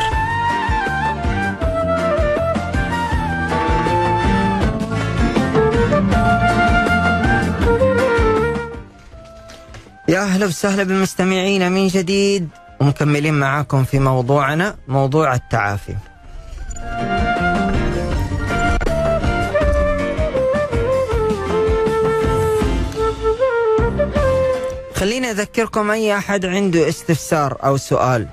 يا 10.07 10.19
أهلا 10.19 10.45
وسهلا 10.45 10.83
بمستمعينا 10.83 11.69
من 11.69 11.87
جديد 11.87 12.49
ومكملين 12.79 13.33
معاكم 13.33 13.83
في 13.83 13.99
موضوعنا 13.99 14.75
موضوع 14.87 15.33
التعافي. 15.33 15.95
خليني 25.29 25.41
أذكركم 25.41 25.91
أي 25.91 26.17
أحد 26.17 26.45
عنده 26.45 26.89
استفسار 26.89 27.57
أو 27.63 27.77
سؤال 27.77 28.27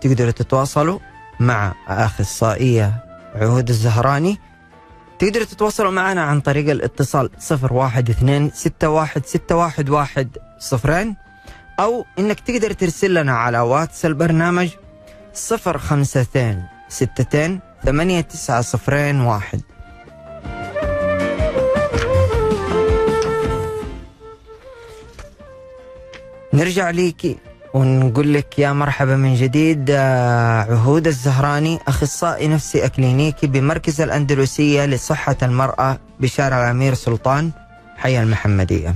تقدروا 0.00 0.30
تتواصلوا 0.30 0.98
مع 1.40 1.74
أخصائية 1.88 3.04
عهود 3.34 3.68
الزهراني. 3.68 4.38
تقدروا 5.18 5.44
تتواصلوا 5.44 5.90
معنا 5.90 6.22
عن 6.22 6.40
طريق 6.40 6.70
الاتصال 6.70 7.30
012 7.52 7.72
61 7.72 8.50
611 9.24 10.26
صفرين 10.58 11.16
أو 11.80 12.04
إنك 12.18 12.40
تقدر 12.40 12.72
ترسل 12.72 13.14
لنا 13.14 13.32
على 13.32 13.60
واتس 13.60 14.06
البرنامج 14.06 14.68
052 15.52 16.64
62 16.90 17.60
ثمانية 17.84 18.20
تسعة 18.20 18.60
صفرين 18.60 19.20
واحد. 19.20 19.60
نرجع 26.56 26.90
ليكي 26.90 27.36
ونقول 27.74 28.34
لك 28.34 28.58
يا 28.58 28.72
مرحبا 28.72 29.16
من 29.16 29.34
جديد 29.34 29.90
آه، 29.90 30.60
عهود 30.60 31.06
الزهراني 31.06 31.78
أخصائي 31.88 32.48
نفسي 32.48 32.84
أكلينيكي 32.84 33.46
بمركز 33.46 34.00
الأندلسية 34.00 34.86
لصحة 34.86 35.36
المرأة 35.42 35.98
بشارع 36.20 36.64
الأمير 36.64 36.94
سلطان 36.94 37.50
حي 37.96 38.22
المحمدية. 38.22 38.94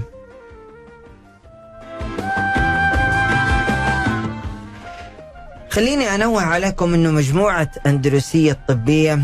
خليني 5.70 6.14
أنوه 6.14 6.42
عليكم 6.42 6.94
إنه 6.94 7.10
مجموعة 7.10 7.70
أندلسية 7.86 8.52
الطبية 8.52 9.18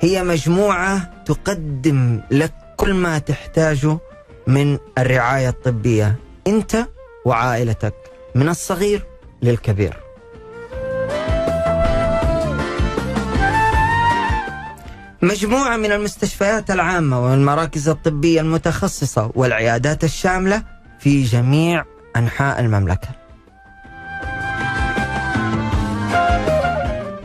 هي 0.00 0.22
مجموعة 0.22 1.10
تقدم 1.24 2.20
لك 2.30 2.52
كل 2.76 2.94
ما 2.94 3.18
تحتاجه 3.18 3.98
من 4.46 4.78
الرعاية 4.98 5.48
الطبية 5.48 6.16
أنت 6.46 6.86
وعائلتك 7.24 7.94
من 8.34 8.48
الصغير 8.48 9.06
للكبير. 9.42 9.96
مجموعة 15.22 15.76
من 15.76 15.92
المستشفيات 15.92 16.70
العامة 16.70 17.24
والمراكز 17.24 17.88
الطبية 17.88 18.40
المتخصصة 18.40 19.32
والعيادات 19.34 20.04
الشاملة 20.04 20.62
في 20.98 21.22
جميع 21.22 21.84
أنحاء 22.16 22.60
المملكة. 22.60 23.08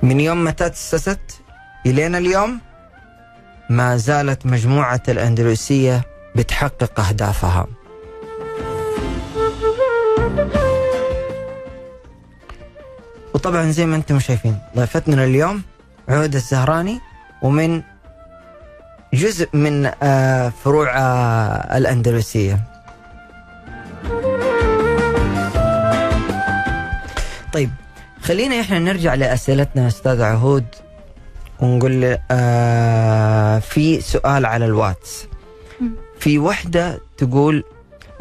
من 0.03 0.19
يوم 0.19 0.43
ما 0.43 0.51
تأسست 0.51 1.41
إلينا 1.85 2.17
اليوم 2.17 2.59
ما 3.69 3.97
زالت 3.97 4.45
مجموعة 4.45 5.03
الأندلسية 5.09 6.01
بتحقق 6.35 6.99
أهدافها. 6.99 7.67
وطبعا 13.33 13.71
زي 13.71 13.85
ما 13.85 13.95
أنتم 13.95 14.19
شايفين 14.19 14.57
ضيفتنا 14.77 15.23
اليوم 15.23 15.61
عود 16.09 16.35
الزهراني 16.35 16.99
ومن 17.41 17.81
جزء 19.13 19.49
من 19.53 19.91
آه، 20.03 20.53
فروع 20.63 20.97
آه، 20.97 21.77
الأندلسية. 21.77 22.59
طيب 27.53 27.69
خلينا 28.21 28.61
إحنا 28.61 28.79
نرجع 28.79 29.13
لأسئلتنا 29.13 29.87
أستاذ 29.87 30.21
عهود 30.21 30.65
ونقول 31.59 32.17
آه 32.31 33.59
في 33.59 34.01
سؤال 34.01 34.45
على 34.45 34.65
الواتس. 34.65 35.27
في 36.19 36.39
وحدة 36.39 36.99
تقول 37.17 37.63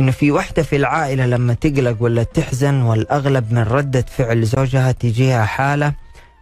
انه 0.00 0.10
في 0.10 0.32
وحدة 0.32 0.62
في 0.62 0.76
العائلة 0.76 1.26
لما 1.26 1.54
تقلق 1.54 1.96
ولا 2.00 2.22
تحزن 2.22 2.74
والأغلب 2.74 3.52
من 3.52 3.62
ردة 3.62 4.04
فعل 4.16 4.44
زوجها 4.44 4.92
تجيها 4.92 5.44
حالة 5.44 5.92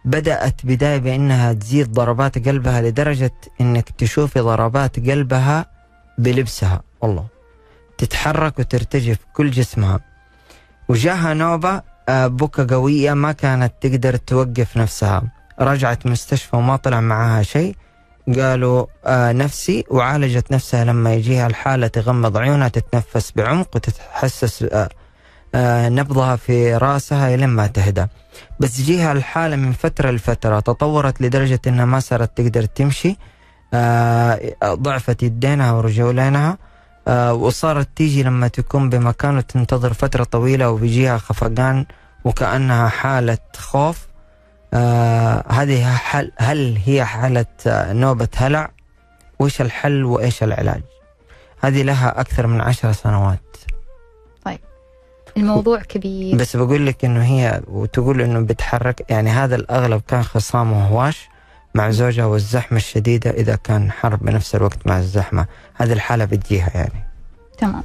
بدأت 0.05 0.65
بداية 0.65 0.97
بأنها 0.97 1.53
تزيد 1.53 1.91
ضربات 1.91 2.47
قلبها 2.47 2.81
لدرجة 2.81 3.33
إنك 3.61 3.89
تشوفي 3.89 4.39
ضربات 4.39 5.09
قلبها 5.09 5.65
بلبسها. 6.17 6.81
والله. 7.01 7.25
تتحرك 7.97 8.59
وترتجف 8.59 9.17
كل 9.33 9.51
جسمها. 9.51 9.99
وجاها 10.89 11.33
نوبة 11.33 11.81
آه، 12.09 12.27
بكى 12.27 12.63
قوية 12.63 13.13
ما 13.13 13.31
كانت 13.31 13.73
تقدر 13.81 14.15
توقف 14.15 14.77
نفسها. 14.77 15.23
رجعت 15.59 16.05
مستشفى 16.05 16.55
وما 16.55 16.75
طلع 16.75 17.01
معاها 17.01 17.43
شيء. 17.43 17.75
قالوا 18.39 18.85
آه 19.05 19.31
نفسي 19.31 19.85
وعالجت 19.89 20.51
نفسها 20.51 20.85
لما 20.85 21.13
يجيها 21.13 21.47
الحالة 21.47 21.87
تغمض 21.87 22.37
عيونها 22.37 22.67
تتنفس 22.67 23.31
بعمق 23.35 23.67
وتتحسس 23.75 24.63
آه 24.63 24.89
آه 25.55 25.89
نبضها 25.89 26.35
في 26.35 26.75
راسها 26.75 27.35
لين 27.37 27.49
ما 27.49 27.67
تهدى. 27.67 28.07
بس 28.59 28.81
جيها 28.81 29.11
الحالة 29.11 29.55
من 29.55 29.71
فترة 29.71 30.11
لفترة 30.11 30.59
تطورت 30.59 31.21
لدرجة 31.21 31.59
إنها 31.67 31.85
ما 31.85 31.99
صارت 31.99 32.37
تقدر 32.37 32.65
تمشي 32.65 33.15
آه 33.73 34.55
ضعفت 34.65 35.23
يدينها 35.23 35.71
ورجولينها 35.71 36.57
آه 37.07 37.33
وصارت 37.33 37.89
تيجي 37.95 38.23
لما 38.23 38.47
تكون 38.47 38.89
بمكان 38.89 39.37
وتنتظر 39.37 39.93
فترة 39.93 40.23
طويلة 40.23 40.69
وبيجيها 40.69 41.17
خفقان 41.17 41.85
وكأنها 42.25 42.87
حالة 42.89 43.37
خوف. 43.57 44.10
آه 44.73 45.43
هذه 45.49 45.95
حل 45.95 46.31
هل 46.37 46.77
هي 46.85 47.05
حالة 47.05 47.45
آه، 47.67 47.93
نوبة 47.93 48.27
هلع؟ 48.35 48.71
وإيش 49.39 49.61
الحل 49.61 50.03
وإيش 50.03 50.43
العلاج؟ 50.43 50.81
هذه 51.61 51.83
لها 51.83 52.19
أكثر 52.19 52.47
من 52.47 52.61
عشر 52.61 52.91
سنوات. 52.91 53.51
الموضوع 55.37 55.79
كبير. 55.81 56.35
بس 56.35 56.55
بقول 56.55 56.85
لك 56.85 57.05
إنه 57.05 57.23
هي 57.23 57.61
وتقول 57.67 58.21
إنه 58.21 58.39
بتحرك 58.39 59.05
يعني 59.09 59.29
هذا 59.29 59.55
الأغلب 59.55 60.01
كان 60.07 60.23
خصام 60.23 60.71
وهواش 60.71 61.29
مع 61.75 61.89
زوجها 61.89 62.25
والزحمة 62.25 62.77
الشديدة 62.77 63.29
إذا 63.29 63.55
كان 63.55 63.91
حرب 63.91 64.19
بنفس 64.19 64.55
الوقت 64.55 64.87
مع 64.87 64.97
الزحمة. 64.97 65.45
هذه 65.73 65.93
الحالة 65.93 66.25
بتجيها 66.25 66.71
يعني. 66.75 67.03
تمام. 67.57 67.83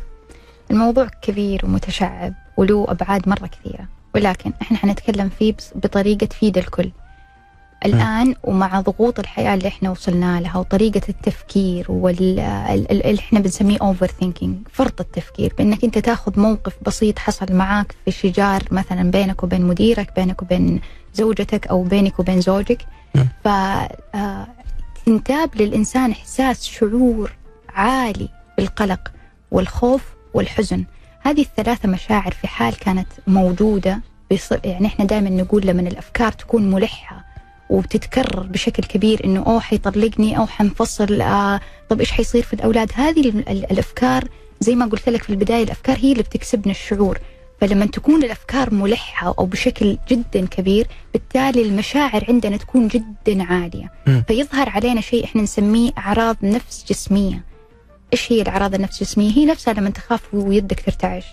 الموضوع 0.71 1.09
كبير 1.23 1.61
ومتشعب 1.65 2.35
وله 2.57 2.87
أبعاد 2.89 3.29
مرة 3.29 3.47
كثيرة. 3.47 3.87
ولكن 4.15 4.53
إحنا 4.63 4.79
حنتكلم 4.79 5.29
فيه 5.39 5.55
بطريقة 5.75 6.27
تفيد 6.27 6.59
الكل. 6.59 6.91
الآن 7.85 8.35
ومع 8.45 8.81
ضغوط 8.81 9.19
الحياة 9.19 9.55
اللي 9.55 9.69
إحنا 9.69 9.91
وصلنا 9.91 10.41
لها 10.41 10.57
وطريقة 10.59 11.01
التفكير 11.09 11.87
وال 11.89 12.39
ال- 12.41 12.93
ال- 12.93 13.07
اللي 13.07 13.21
إحنا 13.21 13.41
بنسميه 13.41 13.79
overthinking 13.81 14.57
فرط 14.73 15.01
التفكير 15.01 15.55
بإنك 15.59 15.85
أنت 15.85 15.99
تاخذ 15.99 16.41
موقف 16.41 16.73
بسيط 16.83 17.19
حصل 17.19 17.53
معاك 17.53 17.95
في 18.05 18.11
شجار 18.11 18.63
مثلا 18.71 19.11
بينك 19.11 19.43
وبين 19.43 19.63
مديرك 19.63 20.13
بينك 20.17 20.43
وبين 20.43 20.81
زوجتك 21.15 21.67
أو 21.67 21.83
بينك 21.83 22.19
وبين 22.21 22.41
زوجك. 22.41 22.87
مم. 23.15 23.29
ف 23.45 23.49
آه، 23.49 24.47
تنتاب 25.07 25.51
للإنسان 25.57 26.11
إحساس 26.11 26.65
شعور 26.65 27.33
عالي 27.69 28.29
بالقلق 28.57 29.13
والخوف 29.51 30.03
والحزن. 30.35 30.85
هذه 31.27 31.41
الثلاثة 31.43 31.89
مشاعر 31.89 32.31
في 32.31 32.47
حال 32.47 32.75
كانت 32.79 33.07
موجودة 33.27 34.01
يعني 34.65 34.87
إحنا 34.87 35.05
دائما 35.05 35.31
نقول 35.31 35.67
لما 35.67 35.81
الأفكار 35.83 36.33
تكون 36.33 36.71
ملحة 36.71 37.25
وبتتكرر 37.71 38.43
بشكل 38.47 38.83
كبير 38.83 39.25
إنه 39.25 39.43
أوه 39.47 39.61
حيطلقني 39.61 40.39
أو 40.39 40.47
حنفصل 40.47 41.21
آه 41.21 41.61
طب 41.89 42.01
إيش 42.01 42.13
حيصير 42.13 42.43
في 42.43 42.53
الأولاد؟ 42.55 42.91
هذه 42.95 43.29
ال- 43.29 43.49
ال- 43.49 43.71
الأفكار 43.73 44.29
زي 44.61 44.75
ما 44.75 44.87
قلت 44.87 45.09
لك 45.09 45.23
في 45.23 45.31
البداية 45.31 45.63
الأفكار 45.65 45.97
هي 45.99 46.13
اللي 46.13 46.23
بتكسبنا 46.23 46.71
الشعور. 46.71 47.19
فلما 47.61 47.87
تكون 47.87 48.25
الأفكار 48.25 48.75
ملحة 48.75 49.35
أو 49.39 49.47
بشكل 49.47 49.99
جدا 50.09 50.47
كبير 50.47 50.87
بالتالي 51.13 51.63
المشاعر 51.63 52.25
عندنا 52.29 52.57
تكون 52.57 52.89
جدا 52.89 53.43
عالية. 53.45 53.93
مم. 54.07 54.23
فيظهر 54.29 54.69
علينا 54.69 55.01
شيء 55.01 55.25
إحنا 55.25 55.43
نسميه 55.43 55.91
أعراض 55.99 56.37
نفس 56.43 56.85
جسمية. 56.89 57.45
إيش 58.13 58.33
هي 58.33 58.43
الأعراض 58.43 58.75
النفس 58.75 59.03
الجسمية؟ 59.03 59.33
هي 59.33 59.47
نفسها 59.47 59.75
لما 59.75 59.91
تخاف 59.91 60.21
ويدك 60.35 60.81
ترتعش 60.81 61.25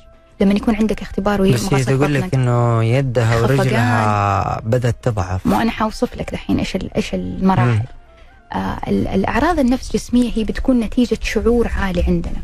لما 0.41 0.53
يكون 0.53 0.75
عندك 0.75 1.01
اختبار 1.01 1.41
بس 1.41 1.73
هي 1.73 1.83
تقول 1.83 2.13
لك. 2.13 2.33
إنه 2.33 2.83
يدها. 2.83 3.41
ورجلها 3.41 4.61
بدأت 4.65 4.95
تضعف. 5.01 5.47
مو 5.47 5.59
أنا 5.61 5.71
حوصف 5.71 6.17
لك 6.17 6.31
دحين 6.31 6.59
إيش 6.59 6.77
إيش 6.95 7.13
المراحل. 7.13 7.81
آه 8.53 8.77
ال- 8.87 9.07
الأعراض 9.07 9.59
النفس 9.59 9.93
جسميه 9.93 10.31
هي 10.35 10.43
بتكون 10.43 10.79
نتيجة 10.79 11.17
شعور 11.23 11.67
عالي 11.67 12.03
عندنا. 12.07 12.41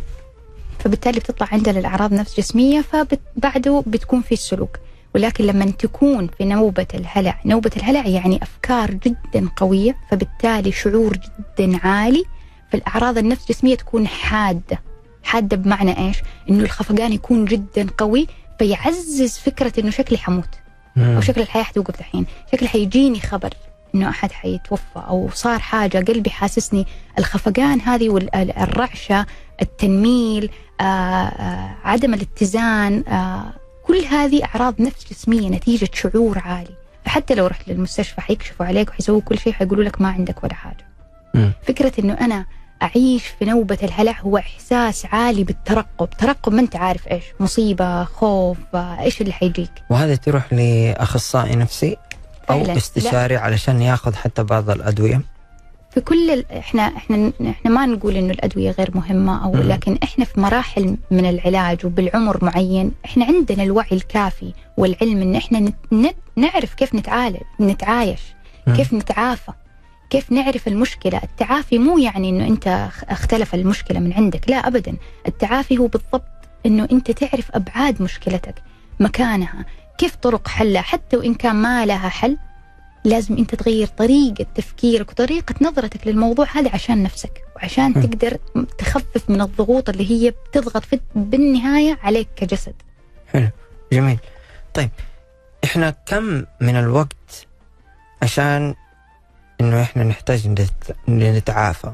فبالتالي 0.80 1.20
بتطلع 1.20 1.48
عندنا 1.52 1.80
الأعراض 1.80 2.14
نفس 2.14 2.38
جسميه 2.40 2.82
فبعده 2.82 3.84
بتكون 3.88 4.22
في 4.22 4.32
السلوك. 4.32 4.78
ولكن 5.16 5.44
لما 5.46 5.66
تكون 5.66 6.30
في 6.38 6.46
نوبة 6.46 6.88
الهلع 6.94 7.40
نوبة 7.46 7.72
الهلع 7.78 8.08
يعني 8.08 8.40
أفكار 8.44 8.92
جدا 8.92 9.50
قوية 9.56 9.96
فبالتالي 10.12 10.72
شعور 10.72 11.18
جدا 11.18 11.80
عالي 11.88 12.24
فالأعراض 12.72 13.18
النفس 13.18 13.48
جسمية 13.50 13.76
تكون 13.76 14.08
حادة 14.08 14.80
حادة 15.24 15.58
بمعنى 15.58 16.08
إيش؟ 16.08 16.18
إنه 16.50 16.64
الخفقان 16.64 17.14
يكون 17.14 17.46
جدا 17.46 17.88
قوي 17.98 18.28
فيعزز 18.60 19.38
فكرة 19.38 19.80
إنه 19.80 19.90
شكلي 19.90 20.18
حموت. 20.18 20.50
أو 20.98 21.22
شكل 21.22 21.42
الحياة 21.42 21.64
حتوقف 21.64 22.00
دحين 22.00 22.26
شكل 22.52 22.68
حيجيني 22.68 23.20
خبر 23.20 23.50
إنه 23.96 24.10
أحد 24.10 24.32
حيتوفى 24.32 24.84
أو 24.96 25.30
صار 25.34 25.60
حاجة 25.60 25.98
قلبي 25.98 26.30
حاسسني 26.30 26.86
الخفقان 27.20 27.82
هذه 27.82 28.10
والرعشه 28.10 29.26
التنميل 29.62 30.50
آآ 30.82 30.84
آآ 30.84 31.76
عدم 31.84 32.14
الاتزان 32.14 33.04
آآ 33.08 33.54
كل 33.86 33.98
هذه 33.98 34.44
أعراض 34.46 34.82
نفس 34.82 35.10
جسمية 35.12 35.50
نتيجة 35.50 35.90
شعور 35.94 36.40
عالي 36.40 36.76
فحتى 37.06 37.36
لو 37.36 37.48
رحت 37.48 37.68
للمستشفى 37.68 38.22
حيكشفوا 38.22 38.66
عليك 38.66 38.90
وحيسووا 38.90 39.22
كل 39.22 39.40
شيء 39.40 39.54
حيقولوا 39.54 39.84
لك 39.84 40.02
ما 40.02 40.10
عندك 40.10 40.44
ولا 40.44 40.54
حاجة. 40.54 40.86
فكرة 41.64 41.92
إنه 42.00 42.14
أنا 42.14 42.46
أعيش 42.84 43.28
في 43.28 43.46
نوبة 43.46 43.78
الهلع 43.84 44.20
هو 44.22 44.38
إحساس 44.38 45.06
عالي 45.06 45.44
بالترقب 45.44 46.10
ترقب 46.10 46.54
ما 46.54 46.62
أنت 46.62 46.76
عارف 46.76 47.08
إيش 47.08 47.24
مصيبة 47.40 48.04
خوف 48.04 48.58
إيش 48.76 49.22
اللي 49.22 49.34
حيجيك 49.34 49.72
وهذا 49.90 50.16
تروح 50.16 50.54
لأخصائي 50.54 51.56
نفسي 51.56 51.98
أو 52.50 52.60
فعلاً. 52.64 52.78
استشاري 52.78 53.38
علشان 53.38 53.82
ياخذ 53.82 54.16
حتى 54.16 54.44
بعض 54.44 54.70
الأدوية 54.70 55.22
في 55.92 56.02
كل 56.02 56.30
ال... 56.32 56.52
إحنا 56.52 56.82
إحنا 56.98 57.32
إحنا 57.50 57.72
ما 57.72 57.86
نقول 57.86 58.16
إنه 58.16 58.34
الأدوية 58.34 58.72
غير 58.72 58.92
مهمة 58.96 59.44
أو 59.46 59.52
مم. 59.54 59.62
لكن 59.62 59.98
إحنا 60.04 60.26
في 60.26 60.40
مراحل 60.40 60.98
من 61.12 61.26
العلاج 61.30 61.86
وبالعمر 61.86 62.44
معين 62.46 62.92
إحنا 63.06 63.26
عندنا 63.26 63.64
الوعي 63.64 63.88
الكافي 63.92 64.54
والعلم 64.78 65.22
إن 65.22 65.36
إحنا 65.36 65.60
نت... 65.92 66.16
نعرف 66.36 66.74
كيف 66.74 66.96
نتعالج 66.96 67.38
نتعايش. 67.62 68.22
كيف 68.76 68.94
نتعافى 68.94 69.52
كيف 70.10 70.32
نعرف 70.32 70.68
المشكلة؟ 70.68 71.22
التعافي 71.24 71.78
مو 71.80 71.98
يعني 71.98 72.30
إنه 72.30 72.48
أنت 72.48 72.90
أخ- 72.92 73.12
أختلف 73.12 73.56
المشكلة 73.56 74.00
من 74.00 74.14
عندك 74.14 74.50
لا 74.50 74.56
ابدا. 74.68 74.96
التعافي 75.28 75.78
هو 75.78 75.88
بالضبط 75.88 76.24
إنه 76.66 76.88
أنت 76.92 77.12
تعرف 77.12 77.52
أبعاد 77.52 78.02
مشكلتك 78.02 78.56
مكانها 79.00 79.66
كيف 79.98 80.16
طرق 80.16 80.48
حلها 80.48 80.82
حتى 80.82 81.18
وإن 81.18 81.34
كان 81.34 81.56
ما 81.56 81.86
لها 81.86 82.10
حل 82.10 82.38
لازم 83.06 83.38
أنت 83.38 83.56
تغير 83.56 83.88
طريقة 83.88 84.46
تفكيرك 84.56 85.10
وطريقة 85.12 85.56
نظرتك 85.62 86.08
للموضوع 86.08 86.48
هذا 86.56 86.70
عشان 86.74 87.04
نفسك 87.04 87.42
وعشان. 87.56 87.94
تقدر 87.94 88.38
تخفف 88.78 89.30
من 89.30 89.42
الضغوط 89.42 89.90
اللي 89.90 90.12
هي 90.12 90.32
بتضغط 90.32 90.86
في 90.86 91.00
بالنهاية 91.16 91.98
عليك 92.04 92.28
كجسد. 92.36 92.74
جميل. 93.94 94.18
طيب 94.74 94.90
إحنا 95.64 95.90
كم 96.06 96.44
من 96.62 96.76
الوقت 96.76 97.48
عشان 98.22 98.76
إنه 99.62 99.82
إحنا 99.82 100.04
نحتاج 100.04 100.48
نت- 100.48 100.96
نتعافى. 101.10 101.92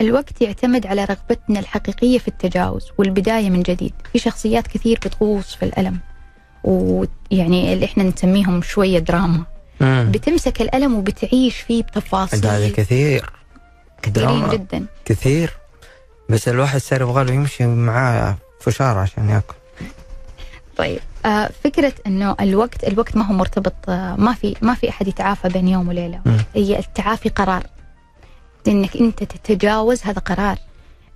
الوقت 0.00 0.40
يعتمد 0.42 0.86
على 0.86 1.04
رغبتنا 1.04 1.60
الحقيقية 1.60 2.18
في 2.18 2.28
التجاوز 2.28 2.86
والبداية 2.98 3.50
من 3.50 3.62
جديد. 3.62 3.92
في 4.12 4.18
شخصيات 4.18 4.66
كثير 4.66 4.98
بتغوص 5.06 5.54
في 5.54 5.64
الألم 5.64 5.98
ويعني 6.64 7.72
اللي 7.72 7.84
إحنا 7.84 8.02
نسميهم 8.04 8.62
شوية 8.62 8.98
دراما. 8.98 9.44
مم. 9.80 10.08
بتمسك 10.14 10.60
الألم 10.62 10.94
وبتعيش 10.94 11.56
فيه 11.56 11.82
بتفاصيل 11.82 12.46
هذا 12.46 12.68
كثير. 12.68 13.30
كثيرين 14.02 14.28
دراما. 14.40 14.52
جدا. 14.54 14.86
كثير. 15.04 15.52
بس 16.30 16.48
الواحد 16.48 16.80
صار 16.80 17.00
يبغى 17.02 17.34
يمشي 17.34 17.66
معاه 17.66 18.36
فشار 18.60 18.98
عشان 18.98 19.28
ياكل. 19.28 19.54
طيب. 20.76 21.00
آه 21.26 21.50
فكرة 21.64 21.92
إنه 22.06 22.36
الوقت 22.40 22.84
الوقت 22.84 23.16
ما 23.16 23.24
هو 23.24 23.34
مرتبط 23.34 23.74
آه 23.88 24.16
ما 24.16 24.32
في 24.32 24.56
ما 24.62 24.74
في 24.74 24.88
أحد 24.88 25.08
يتعافى 25.08 25.48
بين 25.48 25.68
يوم 25.68 25.88
وليلة. 25.88 26.20
هي 26.54 26.78
التعافي 26.78 27.28
قرار. 27.28 27.66
إنك 28.68 28.96
أنت 28.96 29.24
تتجاوز 29.24 30.02
هذا 30.02 30.18
قرار. 30.18 30.58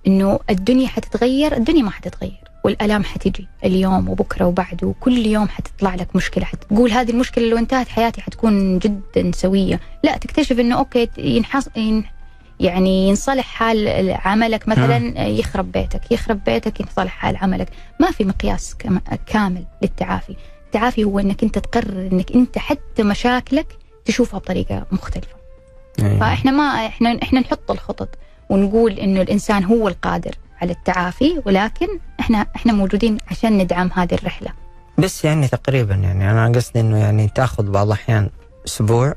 إنه 0.07 0.39
الدنيا 0.49 0.87
حتتغير 0.87 1.57
الدنيا 1.57 1.83
ما 1.83 1.91
حتتغير. 1.91 2.39
والألام 2.65 3.03
حتجي. 3.03 3.47
اليوم 3.65 4.09
وبكرة 4.09 4.45
وبعده 4.45 4.87
وكل 4.87 5.17
يوم 5.25 5.49
حتطلع 5.49 5.95
لك 5.95 6.15
مشكلة. 6.15 6.45
حتقول 6.45 6.91
هذه 6.91 7.11
المشكلة 7.11 7.49
لو 7.49 7.57
انتهت 7.57 7.87
حياتي 7.87 8.21
حتكون 8.21 8.79
جدا 8.79 9.31
سوية. 9.31 9.79
لا 10.03 10.17
تكتشف 10.17 10.59
إنه 10.59 10.77
أوكي 10.77 11.09
ينحص 11.17 11.69
ين 11.75 12.05
يعني 12.59 13.09
ينصلح 13.09 13.45
حال 13.45 14.11
عملك 14.25 14.67
مثلا 14.67 15.27
يخرب 15.27 15.71
بيتك 15.71 16.11
يخرب 16.11 16.43
بيتك 16.43 16.79
ينصلح 16.79 17.11
حال 17.11 17.37
عملك. 17.37 17.69
ما 17.99 18.11
في 18.11 18.23
مقياس 18.23 18.75
كامل 19.27 19.65
للتعافي. 19.81 20.35
التعافي 20.65 21.03
هو 21.03 21.19
إنك 21.19 21.43
أنت 21.43 21.59
تقرر 21.59 22.09
إنك 22.11 22.31
أنت 22.31 22.57
حتى 22.57 23.03
مشاكلك 23.03 23.77
تشوفها 24.05 24.39
بطريقة 24.39 24.85
مختلفة. 24.91 25.35
يعني 25.99 26.19
فإحنا 26.19 26.51
ما 26.51 26.63
إحنا 26.63 27.19
إحنا 27.23 27.39
نحط 27.39 27.71
الخطط 27.71 28.09
ونقول 28.49 28.91
إنه 28.91 29.21
الإنسان 29.21 29.63
هو 29.63 29.87
القادر 29.87 30.35
على 30.61 30.71
التعافي 30.71 31.41
ولكن 31.45 31.87
إحنا 32.19 32.45
إحنا 32.55 32.73
موجودين 32.73 33.17
عشان 33.31 33.57
ندعم 33.57 33.89
هذه 33.93 34.13
الرحلة. 34.13 34.49
بس 34.97 35.25
يعني 35.25 35.47
تقريبا 35.47 35.95
يعني 35.95 36.31
أنا 36.31 36.51
قصدي 36.55 36.79
إنه 36.79 36.97
يعني 36.97 37.29
تأخذ 37.35 37.71
بعض 37.71 37.87
الأحيان 37.87 38.29
أسبوع 38.67 39.13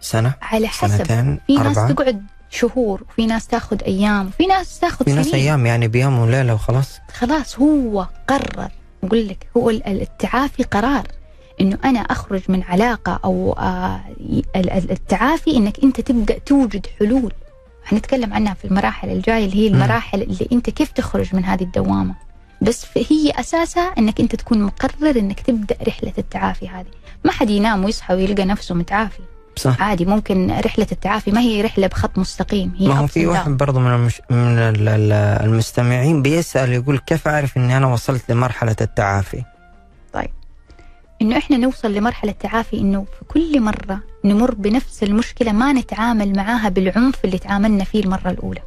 سنة 0.00 0.34
على 0.42 0.68
حسب. 0.68 0.96
سنتين 0.96 1.40
في 1.46 1.56
ناس 1.56 1.78
أربعة. 1.78 1.92
تقعد 1.92 2.22
شهور 2.52 3.02
وفي 3.10 3.26
ناس 3.26 3.46
تاخذ 3.46 3.82
أيام 3.86 4.26
وفي 4.26 4.46
ناس 4.46 4.78
تاخذ 4.78 5.04
في 5.04 5.12
ناس 5.12 5.34
أيام 5.34 5.66
يعني 5.66 5.88
بيوم 5.88 6.18
وليلة 6.18 6.54
وخلاص. 6.54 6.98
خلاص 7.14 7.58
هو 7.58 8.06
قرر 8.28 8.68
أقول 9.04 9.28
لك 9.28 9.46
هو 9.56 9.70
ال- 9.70 9.86
ال- 9.86 10.00
التعافي 10.02 10.62
قرار 10.62 11.06
إنه 11.60 11.78
أنا 11.84 12.00
أخرج 12.00 12.40
من 12.48 12.62
علاقة 12.62 13.20
أو 13.24 13.52
آه 13.52 14.00
التعافي 14.90 15.56
إنك 15.56 15.78
أنت 15.84 16.00
تبدأ 16.00 16.38
توجد 16.38 16.86
حلول. 16.98 17.32
حنتكلم 17.84 18.34
عنها 18.34 18.54
في 18.54 18.64
المراحل 18.64 19.10
الجاية 19.10 19.44
اللي 19.44 19.56
هي. 19.56 19.66
المراحل 19.66 20.22
اللي 20.22 20.48
أنت 20.52 20.70
كيف 20.70 20.90
تخرج 20.92 21.34
من 21.34 21.44
هذه 21.44 21.62
الدوامة. 21.62 22.14
بس 22.62 22.86
هي 22.96 23.30
أساسها 23.30 23.92
إنك 23.98 24.20
أنت 24.20 24.36
تكون 24.36 24.62
مقرر 24.62 25.18
إنك 25.18 25.40
تبدأ 25.40 25.76
رحلة 25.88 26.12
التعافي 26.18 26.68
هذه. 26.68 26.86
ما 27.24 27.32
حد 27.32 27.50
ينام 27.50 27.84
ويصحى 27.84 28.14
ويلقى 28.14 28.44
نفسه 28.44 28.74
متعافي. 28.74 29.20
صح 29.56 29.82
عادي 29.82 30.04
ممكن 30.04 30.50
رحلة 30.64 30.86
التعافي 30.92 31.30
ما 31.30 31.40
هي 31.40 31.62
رحلة 31.62 31.86
بخط 31.86 32.18
مستقيم 32.18 32.74
هي 32.78 32.88
ما 32.88 32.94
هو 32.94 33.06
في 33.06 33.26
واحد. 33.26 33.50
برضه 33.56 33.80
من 33.80 33.94
المش... 33.94 34.20
من 34.30 34.36
ال- 34.58 34.88
ال- 34.88 35.12
المستمعين 35.44 36.22
بيسأل 36.22 36.72
يقول 36.72 36.98
كيف 36.98 37.28
أعرف 37.28 37.56
إني 37.56 37.76
أنا 37.76 37.86
وصلت 37.86 38.30
لمرحلة 38.30 38.76
التعافي؟ 38.80 39.42
إنه 41.22 41.38
إحنا 41.38 41.56
نوصل 41.56 41.94
لمرحلة 41.94 42.32
تعافي 42.32 42.78
إنه 42.78 43.04
في 43.04 43.24
كل 43.28 43.60
مرة 43.60 44.00
نمر 44.24 44.54
بنفس 44.54 45.02
المشكلة 45.02 45.52
ما 45.52 45.72
نتعامل 45.72 46.36
معاها 46.36 46.68
بالعنف 46.68 47.24
اللي 47.24 47.38
تعاملنا 47.38 47.84
فيه 47.84 48.00
المرة 48.00 48.30
الأولى. 48.30 48.60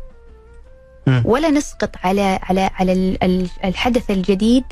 مم. 1.07 1.21
ولا 1.25 1.49
نسقط 1.49 1.89
على 2.03 2.39
على 2.43 2.69
على 2.75 2.93
ال- 2.93 3.23
ال- 3.23 3.49
الحدث 3.63 4.11
الجديد 4.11 4.63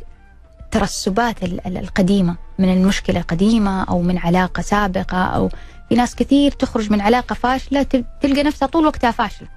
ال- 1.44 1.78
القديمة 1.78 2.36
من 2.60 2.74
المشكلة 2.74 3.20
القديمه 3.20 3.84
أو 3.84 4.02
من 4.02 4.18
علاقة 4.18 4.62
سابقة 4.62 5.18
أو 5.24 5.50
في 5.94 6.00
ناس 6.00 6.16
كثير 6.16 6.52
تخرج 6.52 6.92
من 6.92 7.02
علاقة 7.02 7.34
فاشلة 7.34 7.84
تل- 7.84 8.06
تلقى 8.22 8.44
نفسها 8.44 8.68
طول 8.68 8.86
وقتها 8.86 9.12
فاشلة 9.12 9.48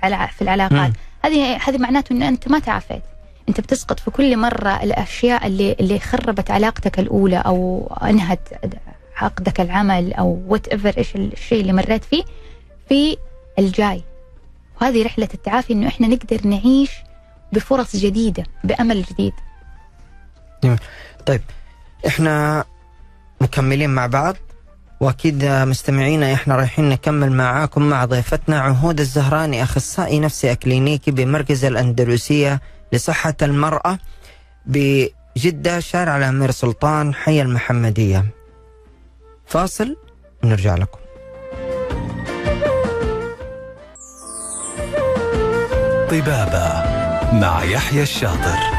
في 0.00 0.06
الع- 0.06 0.26
في 0.26 0.42
العلاقات. 0.42 0.92
هذه 1.24 1.56
هذه 1.56 1.78
معناته 1.78 2.12
إن 2.12 2.22
أنت 2.22 2.48
ما 2.48 2.58
تعافيت. 2.58 3.02
أنت 3.48 3.60
بتسقط 3.60 4.00
في 4.00 4.10
كل 4.10 4.36
مرة 4.36 4.82
الأشياء 4.82 5.46
اللي 5.46 5.72
اللي 5.80 5.98
خربت 5.98 6.50
علاقتك 6.50 6.98
الأولى 6.98 7.36
أو 7.36 7.86
أنهت 8.02 8.48
عقدك 9.16 9.60
العمل 9.60 10.12
أو 10.14 10.42
وات 10.48 10.68
ايفر 10.68 10.94
إيش 10.98 11.16
الشيء 11.16 11.60
اللي 11.60 11.72
مريت 11.72 12.04
فيه 12.04 12.22
في 12.88 13.16
الجاي. 13.58 14.02
وهذه 14.80 15.04
رحلة 15.04 15.28
التعافي 15.34 15.72
إنه 15.72 15.88
إحنا 15.88 16.06
نقدر 16.08 16.46
نعيش 16.46 16.90
بفرص 17.52 17.96
جديدة 17.96 18.44
بأمل 18.64 19.02
جديد. 19.02 19.32
طيب 21.26 21.42
إحنا 22.06 22.64
مكملين 23.40 23.90
مع 23.90 24.06
بعض. 24.06 24.36
وأكيد 25.00 25.44
مستمعينا 25.44 26.34
إحنا 26.34 26.56
رايحين 26.56 26.88
نكمل 26.88 27.32
معاكم 27.32 27.82
مع 27.82 28.04
ضيفتنا 28.04 28.60
عهود 28.60 29.00
الزهراني 29.00 29.62
أخصائي 29.62 30.20
نفسي 30.20 30.52
أكلينيكي 30.52 31.10
بمركز 31.10 31.64
الأندلسية 31.64 32.60
لصحة 32.92 33.34
المرأة 33.42 33.98
بجدة 34.66 35.80
شارع 35.80 36.16
الأمير 36.16 36.50
سلطان 36.50 37.14
حي 37.14 37.42
المحمدية. 37.42 38.24
فاصل 39.46 39.96
ونرجع 40.44 40.74
لكم. 40.74 40.98
طبابة 46.10 46.68
مع 47.32 47.64
يحيى 47.64 48.02
الشاطر 48.02 48.77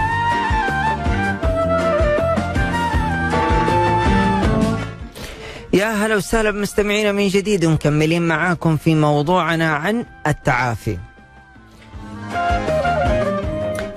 يا 5.73 6.05
هلا 6.05 6.15
وسهلا 6.15 6.51
بمستمعينا 6.51 7.11
من 7.11 7.27
جديد 7.27 7.65
ومكملين 7.65 8.27
معاكم 8.27 8.77
في 8.77 8.95
موضوعنا 8.95 9.73
عن 9.75 10.05
التعافي. 10.27 10.97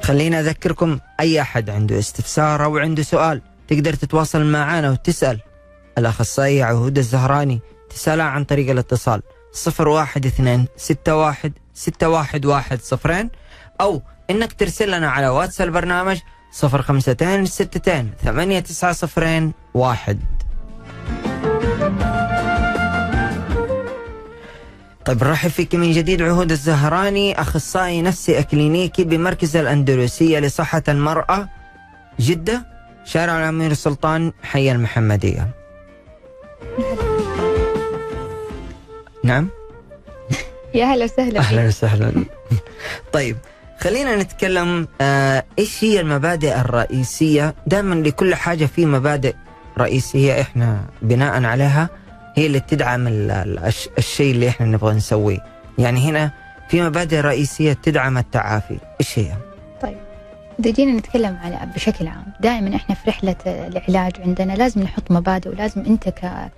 خلينا 0.03 0.41
أذكركم 0.41 0.99
أي 1.21 1.41
أحد 1.41 1.71
عنده 1.71 1.99
استفسار 1.99 2.65
أو 2.65 2.79
عنده 2.79 3.03
سؤال 3.03 3.43
تقدر 3.69 3.95
تتواصل 3.95 4.45
معنا 4.45 4.91
وتسأل 4.91 5.41
الاخصائيه 5.99 6.65
عهود 6.65 6.99
الزهراني 6.99 7.61
تسالها 7.91 8.25
عن 8.25 8.45
طريق 8.45 8.71
الاتصال 8.71 9.23
012 9.69 9.89
61 9.89 10.67
611 11.75 12.79
صفرين 12.83 13.31
أو 13.81 14.03
إنك 14.31 14.53
ترسل 14.53 14.91
لنا 14.91 15.11
على 15.11 15.29
واتس 15.29 15.61
البرنامج 15.61 16.19
052 16.65 17.43
62 17.43 18.11
89 18.23 18.93
صفرين 18.93 19.53
واحد 19.75 20.19
طيب 25.05 25.25
نرحب 25.25 25.51
فيك 25.51 25.75
من 25.75 25.93
جديد 25.93 26.23
عهود 26.23 26.51
الزهراني 26.51 27.41
أخصائي 27.41 28.03
نفسي 28.03 28.39
أكلينيكي 28.39 29.05
بمركز 29.05 29.57
الأندلسية 29.57 30.39
لصحة 30.39 30.83
المرأة 30.89 31.49
جدة 32.21 32.67
شارع 33.05 33.39
الأمير 33.39 33.73
سلطان 33.73 34.33
حي 34.43 34.73
المحمدية. 34.73 35.49
نعم 39.25 39.49
يا 40.75 40.85
هلا 40.85 41.05
وسهلا 41.05 41.41
أهلا. 41.41 41.67
وسهلا. 41.67 42.13
طيب 43.13 43.37
خلينا 43.81 44.17
نتكلم 44.17 44.89
آه 45.01 45.45
إيش 45.59 45.85
هي 45.85 46.01
المبادئ 46.01 46.61
الرئيسية؟ 46.61 47.55
دائما 47.67 47.95
لكل 47.95 48.35
حاجة 48.35 48.67
في 48.67 48.87
مبادئ 48.87 49.35
رئيسيه 49.79 50.41
إحنا 50.41 50.85
بناء 51.03 51.45
عليها 51.45 51.89
هي 52.37 52.47
اللي 52.47 52.61
تدعم 52.61 53.07
ال- 53.07 53.31
ال- 53.31 53.59
الش- 53.59 53.89
الشيء 53.99 54.35
اللي 54.35 54.49
إحنا 54.49 54.67
نبغى 54.67 54.95
نسويه. 54.95 55.39
يعني 55.79 56.01
هنا 56.11 56.31
في 56.69 56.83
مبادئ 56.83 57.21
رئيسية 57.21 57.73
تدعم 57.73 58.19
التعافي، 58.19 58.79
إيش 59.01 59.19
هي؟ 59.19 59.33
إذا 60.61 60.71
جينا 60.71 60.93
نتكلم 60.99 61.39
على 61.45 61.59
بشكل 61.75 62.07
عام 62.07 62.25
دائما 62.41 62.77
إحنا 62.77 62.95
في 62.95 63.11
رحلة 63.11 63.37
العلاج 63.47 64.13
عندنا 64.21 64.53
لازم 64.53 64.83
نحط 64.83 65.11
مبادئ 65.11 65.49
ولازم 65.51 65.81
أنت 65.81 66.09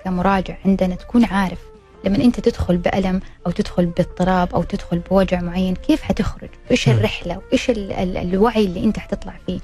كمراجع 0.04 0.54
عندنا 0.64 0.94
تكون 0.94 1.24
عارف 1.24 1.58
لما 2.04 2.16
أنت 2.16 2.40
تدخل 2.40 2.76
بألم 2.76 3.20
أو 3.46 3.50
تدخل 3.50 3.86
باضطراب 3.86 4.54
أو 4.54 4.62
تدخل 4.62 4.98
بوجع 4.98 5.40
معين 5.40 5.74
كيف 5.74 6.02
حتخرج 6.02 6.48
وإيش. 6.68 6.88
الرحلة 6.88 7.38
وإيش 7.48 7.70
ال- 7.70 7.92
ال- 7.92 8.16
الوعي 8.16 8.64
اللي 8.64 8.84
أنت 8.84 8.98
حتطلع 8.98 9.34
فيه 9.46 9.60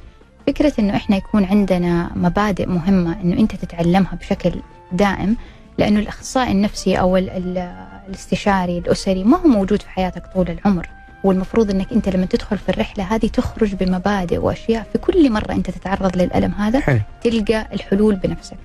فكرة 0.46 0.72
إنه 0.78 0.96
إحنا 0.96 1.16
يكون 1.16 1.44
عندنا 1.44 2.10
مبادئ 2.16 2.66
مهمة 2.66 3.20
إنه 3.20 3.38
أنت 3.40 3.56
تتعلمها 3.56 4.14
بشكل 4.14 4.52
دائم 4.92 5.36
لأنه 5.78 6.00
الأخصائي 6.00 6.52
النفسي 6.52 7.00
ال- 7.00 7.58
الاستشاري 8.08 8.78
الأسري 8.78 9.24
ما 9.24 9.36
هو 9.38 9.48
موجود 9.48 9.82
في 9.82 9.90
حياتك 9.90 10.22
طول 10.34 10.50
العمر 10.50 10.88
والمفروض 11.24 11.70
إنك 11.70 11.92
أنت 11.92 12.08
لما 12.08 12.26
تدخل 12.26 12.58
في 12.58 12.68
الرحلة 12.68 13.04
هذه 13.04 13.26
تخرج 13.26 13.74
بمبادئ 13.74 14.38
وأشياء 14.38 14.86
في 14.92 14.98
كل 14.98 15.32
مرة 15.32 15.52
أنت 15.52 15.70
تتعرض 15.70 16.16
للألم 16.16 16.52
هذا 16.52 16.80
حلو. 16.80 17.00
تلقى 17.24 17.66
الحلول 17.72 18.14
بنفسك. 18.16 18.56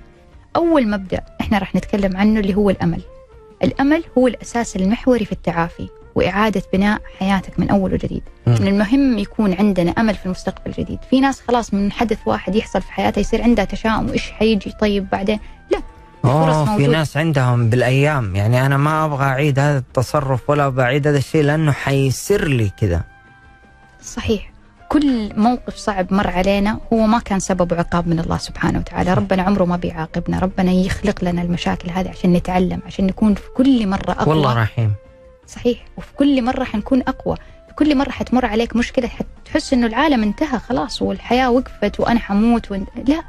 أول 0.56 0.88
مبدأ 0.90 1.20
إحنا 1.40 1.58
راح 1.58 1.74
نتكلم 1.74 2.16
عنه 2.16 2.40
اللي 2.40 2.54
هو 2.54 2.70
الأمل. 2.70 3.00
الأمل 3.62 4.04
هو 4.18 4.26
الأساس 4.26 4.76
المحوري 4.76 5.24
في 5.24 5.32
التعافي 5.32 5.88
وإعادة 6.16 6.62
بناء 6.72 7.00
حياتك 7.18 7.60
من 7.60 7.70
أول 7.70 7.92
وجديد. 7.94 8.22
مم. 8.46 8.56
من 8.60 8.66
المهم 8.68 9.18
يكون 9.18 9.54
عندنا 9.54 9.90
أمل 9.90 10.14
في 10.14 10.26
المستقبل 10.26 10.70
الجديد، 10.70 10.98
في 11.10 11.20
ناس 11.20 11.40
خلاص 11.48 11.74
من 11.74 11.92
حدث 11.92 12.18
واحد 12.26 12.54
يحصل 12.54 12.82
في 12.82 12.92
حياتها 12.92 13.20
يصير 13.20 13.42
عندها 13.42 13.64
تشاؤم 13.64 14.08
وايش 14.08 14.30
حيجي 14.30 14.72
طيب 14.80 15.06
بعدين؟ 15.12 15.40
لا 15.70 15.78
اوه 16.24 16.64
في 16.64 16.70
موجودة. 16.70 16.98
ناس 16.98 17.16
عندهم 17.16 17.70
بالأيام 17.70 18.36
يعني 18.36 18.66
أنا 18.66 18.76
ما 18.76 19.04
أبغى 19.04 19.24
أعيد 19.24 19.58
هذا 19.58 19.78
التصرف 19.78 20.50
ولا 20.50 20.68
بعيد 20.68 21.06
هذا 21.06 21.18
الشيء 21.18 21.42
لأنه 21.42 21.72
حيصير 21.72 22.48
لي 22.48 22.70
كذا. 22.80 23.02
صحيح 24.02 24.52
كل 24.88 25.32
موقف 25.36 25.76
صعب 25.76 26.14
مر 26.14 26.30
علينا 26.30 26.78
هو 26.92 27.06
ما 27.06 27.18
كان 27.18 27.40
سببه 27.40 27.76
عقاب 27.76 28.08
من 28.08 28.18
الله 28.18 28.38
سبحانه 28.38 28.78
وتعالى 28.78 29.14
ربنا 29.14 29.42
عمره 29.42 29.64
ما 29.64 29.76
بيعاقبنا 29.76 30.38
ربنا 30.38 30.72
يخلق 30.72 31.24
لنا 31.24 31.42
المشاكل 31.42 31.90
هذه 31.90 32.08
عشان 32.08 32.32
نتعلم 32.32 32.80
عشان 32.86 33.06
نكون 33.06 33.34
في 33.34 33.48
كل 33.56 33.86
مرة 33.86 34.10
أقوى 34.10 34.34
والله 34.34 34.62
رحيم. 34.62 34.94
صحيح. 35.48 35.78
وفي 35.96 36.12
كل 36.16 36.42
مرة 36.44 36.64
حنكون 36.64 37.00
أقوى. 37.02 37.36
في 37.68 37.74
كل 37.74 37.96
مرة 37.96 38.10
حتمر 38.10 38.46
عليك 38.46 38.76
مشكلة 38.76 39.08
حتحس 39.08 39.72
إنه 39.72 39.86
العالم 39.86 40.22
انتهى 40.22 40.58
خلاص 40.58 41.02
والحياة 41.02 41.50
وقفت 41.50 42.00
وأنا 42.00 42.18
حموت 42.18 42.70
وانت... 42.70 42.88
لا. 43.08 43.22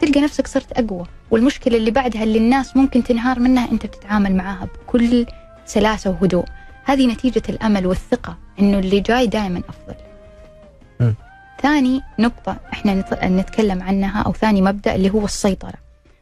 تلقى 0.00 0.20
نفسك 0.20 0.46
صرت 0.46 0.72
أقوى. 0.72 1.06
والمشكلة 1.30 1.76
اللي 1.76 1.90
بعدها 1.90 2.22
اللي 2.22 2.38
الناس 2.38 2.76
ممكن 2.76 3.02
تنهار 3.04 3.38
منها 3.40 3.70
أنت 3.72 3.86
بتتعامل 3.86 4.36
معاها 4.36 4.64
بكل 4.86 5.26
سلاسة 5.66 6.10
وهدوء. 6.10 6.44
هذه 6.84 7.06
نتيجة 7.06 7.42
الأمل 7.48 7.86
والثقة 7.86 8.36
إنه 8.60 8.78
اللي 8.78 9.00
جاي 9.00 9.26
دائما 9.26 9.62
أفضل. 9.68 9.94
م. 11.00 11.12
ثاني 11.62 12.00
نقطة 12.18 12.56
إحنا 12.72 12.94
نت- 12.94 13.24
نتكلم 13.24 13.82
عنها 13.82 14.22
أو 14.22 14.32
ثاني 14.32 14.62
مبدأ 14.62 14.94
اللي 14.94 15.10
هو 15.10 15.24
السيطرة. 15.24 15.74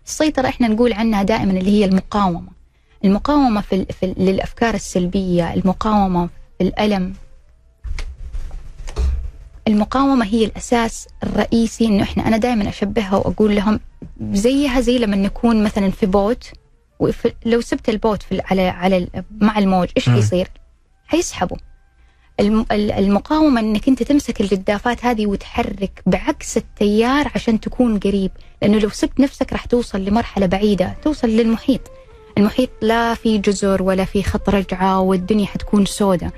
السيطرة 0.06 0.48
إحنا 0.48 0.68
نقول 0.68 0.92
عنها 0.92 1.22
دائما 1.22 1.52
اللي 1.52 1.70
هي 1.80 1.84
المقاومة. 1.84 2.59
المقاومة 3.04 3.60
في, 3.60 3.84
في 3.84 4.14
للأفكار 4.18 4.74
السلبية 4.74 5.54
المقاومة 5.54 6.26
في 6.58 6.64
الألم 6.64 7.12
المقاومة 9.68 10.24
هي 10.26 10.44
الأساس 10.44 11.08
الرئيسي 11.22 11.86
إنه 11.86 12.02
إحنا 12.02 12.28
أنا 12.28 12.36
دائما 12.36 12.68
أشبهها 12.68 13.16
وأقول 13.16 13.56
لهم 13.56 13.80
زيها 14.32 14.80
زي 14.80 14.98
لما 14.98 15.16
نكون 15.16 15.64
مثلا 15.64 15.90
في 15.90 16.06
boat 16.06 16.50
وفي 17.00 17.32
لو 17.46 17.60
سبت 17.60 17.88
ال 17.88 17.95
boat 17.95 18.22
في 18.22 18.42
على 18.44 18.68
على 18.68 19.08
مع 19.40 19.58
الموج 19.58 19.88
إيش. 19.96 20.08
حيصير؟ 20.08 20.48
ال- 22.40 22.92
المقاومة 22.92 23.60
إنك 23.60 23.88
أنت 23.88 24.02
تمسك 24.02 24.40
الجدافات 24.40 25.04
هذه 25.04 25.26
وتحرك 25.26 26.02
بعكس 26.06 26.56
التيار 26.56 27.30
عشان 27.34 27.60
تكون 27.60 27.98
قريب 27.98 28.30
لأنه 28.62 28.78
لو 28.78 28.88
سبت 28.88 29.20
نفسك 29.20 29.52
راح 29.52 29.64
توصل 29.64 30.00
لمرحلة 30.04 30.46
بعيدة 30.46 30.96
توصل 31.02 31.28
للمحيط 31.28 31.80
المحيط 32.38 32.70
لا 32.82 33.14
في 33.14 33.38
جزر 33.38 33.82
ولا 33.82 34.04
في 34.04 34.22
خط 34.22 34.48
رجعة 34.50 35.00
والدنيا 35.00 35.46
حتكون 35.46 35.86
سوداء 35.86 36.30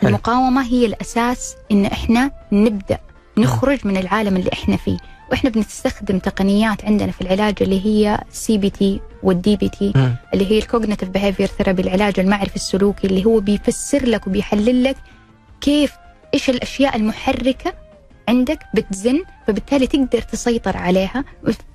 حلو. 0.00 0.08
المقاومة 0.08 0.62
هي 0.66 0.86
الأساس 0.86 1.56
إن 1.72 1.84
إحنا 1.84 2.30
نبدأ 2.52 2.98
نخرج 3.38 3.78
من 3.86 3.96
العالم 3.96 4.36
اللي 4.36 4.50
إحنا 4.52 4.76
فيه 4.76 4.96
وإحنا 5.30 5.50
بنستخدم 5.50 6.18
تقنيات 6.18 6.84
عندنا 6.84 7.12
في 7.12 7.20
العلاج 7.20 7.54
اللي 7.60 7.86
هي 7.86 8.20
CBT 8.30 9.00
وال 9.22 9.56
DBT. 9.56 9.92
اللي 10.34 10.50
هي 10.50 10.58
ال 10.58 10.63
cognitive 10.63 11.08
behavior 11.08 11.46
therapy 11.46 11.82
العلاج 11.82 12.20
المعرفي 12.20 12.56
السلوكي 12.56 13.06
اللي 13.06 13.24
هو 13.24 13.40
بيفسر 13.40 14.06
لك 14.06 14.26
وبيحلل 14.26 14.84
لك 14.84 14.96
كيف 15.60 15.92
إيش 16.34 16.50
الأشياء 16.50 16.96
المحركة 16.96 17.72
عندك 18.28 18.58
بتزن 18.74 19.22
فبالتالي 19.46 19.86
تقدر 19.86 20.20
تسيطر 20.22 20.76
عليها 20.76 21.24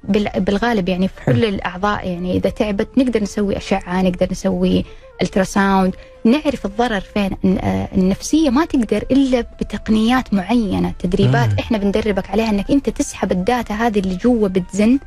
بال- 0.03 0.31
بالغالب 0.39 0.89
يعني 0.89 1.07
في. 1.07 1.25
كل 1.25 1.45
الأعضاء. 1.45 2.07
يعني 2.07 2.37
إذا 2.37 2.49
تعبت 2.49 2.97
نقدر 2.97 3.23
نسوي 3.23 3.57
أشعة 3.57 4.01
نقدر 4.01 4.27
نسوي 4.31 4.85
ultrasound 5.21 5.95
نعرف 6.25 6.65
الضرر 6.65 6.99
فين. 6.99 7.37
آه، 7.59 7.87
النفسية 7.95 8.49
ما 8.49 8.65
تقدر 8.65 9.03
إلا 9.11 9.41
بتقنيات 9.41 10.33
معينة 10.33 10.93
تدريبات 10.99 11.49
مم. 11.49 11.59
إحنا 11.59 11.77
بندربك 11.77 12.29
عليها 12.29 12.49
إنك 12.49 12.71
أنت 12.71 12.89
تسحب 12.89 13.31
ال 13.31 13.40
data 13.40 13.73
هذه 13.73 13.99
اللي 13.99 14.15
جوا 14.15 14.47
بتزن 14.47 14.99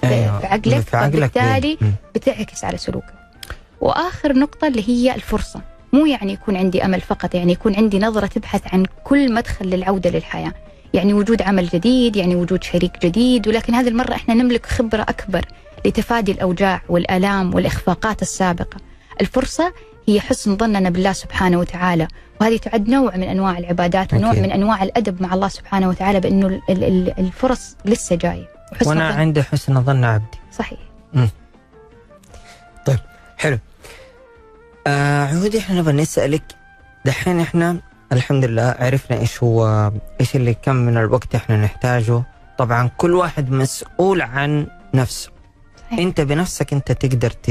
في 0.00 0.06
عقلك، 0.46 0.80
في 0.80 0.96
عقلك 0.96 1.30
فبالتالي. 1.32 1.78
بتعكس 2.14 2.64
على 2.64 2.78
سلوكك. 2.78 3.14
وآخر 3.80 4.32
نقطة 4.32 4.66
اللي 4.66 4.88
هي 4.88 5.14
الفرصة. 5.14 5.60
مو 5.92 6.06
يعني 6.06 6.32
يكون 6.32 6.56
عندي 6.56 6.84
أمل 6.84 7.00
فقط 7.00 7.34
يعني 7.34 7.52
يكون 7.52 7.76
عندي 7.76 7.98
نظرة 7.98 8.26
تبحث 8.26 8.74
عن 8.74 8.86
كل 9.04 9.34
مدخل 9.34 9.66
للعودة 9.66 10.10
للحياة. 10.10 10.52
يعني 10.94 11.14
وجود 11.14 11.42
عمل 11.42 11.68
جديد 11.68 12.16
يعني 12.16 12.36
وجود 12.36 12.64
شريك 12.64 12.92
جديد 13.06 13.48
ولكن 13.48 13.74
هذه 13.74 13.88
المرة 13.88 14.14
إحنا 14.14 14.34
نملك 14.34 14.66
خبرة 14.66 15.02
أكبر 15.02 15.44
لتفادي 15.86 16.32
الأوجاع 16.32 16.80
والآلام 16.88 17.54
والإخفاقات 17.54 18.22
السابقة. 18.22 18.76
الفرصة 19.20 19.72
هي 20.08 20.20
حسن 20.20 20.56
ظننا 20.56 20.90
بالله 20.90 21.12
سبحانه 21.12 21.58
وتعالى 21.58 22.08
وهذه 22.40 22.56
تعد 22.56 22.88
نوع 22.88 23.16
من 23.16 23.22
أنواع 23.22 23.58
العبادات 23.58 24.14
ونوع. 24.14 24.32
من 24.42 24.52
أنواع 24.52 24.82
الأدب 24.82 25.22
مع 25.22 25.34
الله 25.34 25.48
سبحانه 25.48 25.88
وتعالى 25.88 26.20
ال- 26.82 27.18
الفرص 27.18 27.76
لسه 27.84 28.16
وأنا 28.88 29.08
الظن- 29.10 29.18
عندي 29.20 29.42
حسن 29.42 29.84
ظن 29.84 30.04
عبدي. 30.04 30.38
صحيح. 30.58 30.78
آه 34.86 35.26
عودي 35.26 35.58
إحنا 35.58 35.80
نبغى 35.80 35.92
نسألك 35.92 36.42
دحين 37.04 37.40
إحنا 37.40 37.80
الحمد 38.12 38.44
لله 38.44 38.76
عرفنا 38.78 39.18
إيش 39.18 39.42
هو 39.42 39.90
إيش 40.20 40.36
اللي 40.36 40.54
كم 40.54 40.76
من 40.76 40.96
الوقت 40.96 41.34
إحنا 41.34 41.56
نحتاجه. 41.56 42.22
طبعا 42.58 42.90
كل 42.96 43.14
واحد 43.14 43.50
مسؤول 43.50 44.22
عن 44.22 44.66
نفسه. 44.94 45.30
صحيح. 45.80 45.98
أنت 45.98 46.20
بنفسك 46.20 46.72
أنت 46.72 46.92
تقدر 46.92 47.30
ت... 47.30 47.50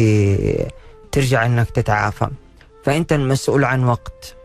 ترجع 1.12 1.46
إنك 1.46 1.70
تتعافى. 1.70 2.28
فأنت 2.84 3.14
المسؤول 3.14 3.66
عن 3.66 3.84
وقت. 3.84 4.36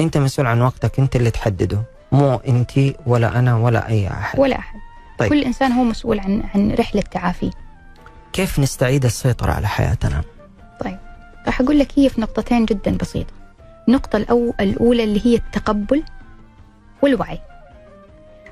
أنت 0.00 0.18
مسؤول 0.18 0.46
عن 0.46 0.62
وقتك 0.62 0.98
أنت 0.98 1.16
اللي 1.16 1.30
تحدده. 1.30 1.82
مو 2.12 2.34
أنت 2.34 2.72
ولا 3.06 3.38
أنا 3.38 3.56
ولا 3.56 3.88
أي 3.88 4.08
أحد. 4.08 4.38
ولا 4.38 4.58
أحد. 4.58 4.78
طيب. 5.18 5.28
كل 5.28 5.44
إنسان 5.44 5.72
هو 5.72 5.84
مسؤول 5.84 6.20
عن 6.20 6.42
عن 6.54 6.74
رحلة 6.74 7.02
تعافيه 7.02 7.50
كيف 8.32 8.58
نستعيد 8.58 9.04
السيطرة 9.04 9.52
على 9.52 9.68
حياتنا؟ 9.68 10.22
راح 11.46 11.60
أقول 11.60 11.78
لك 11.78 11.88
هي 11.96 12.08
في 12.08 12.20
نقطتين 12.20 12.64
جدا 12.64 12.96
بسيطة. 12.96 13.32
النقطة 13.88 14.16
الأو 14.16 14.54
الأولى 14.60 15.04
اللي 15.04 15.20
هي 15.26 15.34
التقبل 15.34 16.02
والوعي. 17.02 17.38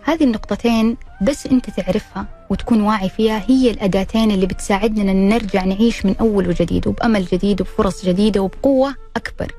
هذه 0.05 0.25
النقطتين 0.25 0.97
بس 1.23 1.47
أنت 1.47 1.71
تعرفها 1.71 2.27
وتكون 2.51 2.81
واعي 2.81 3.09
فيها 3.09 3.43
هي 3.49 3.71
الأداتين 3.71 4.31
اللي 4.31 4.47
بتساعدنا 4.47 5.13
إن 5.13 5.29
نرجع 5.29 5.65
نعيش 5.65 6.07
من 6.07 6.15
أول 6.21 6.49
وجديد 6.49 6.87
وبأمل 6.87 7.25
جديد 7.25 7.61
وبفرص 7.61 8.05
جديدة 8.05 8.41
وبقوة 8.41 8.95
أكبر. 9.17 9.53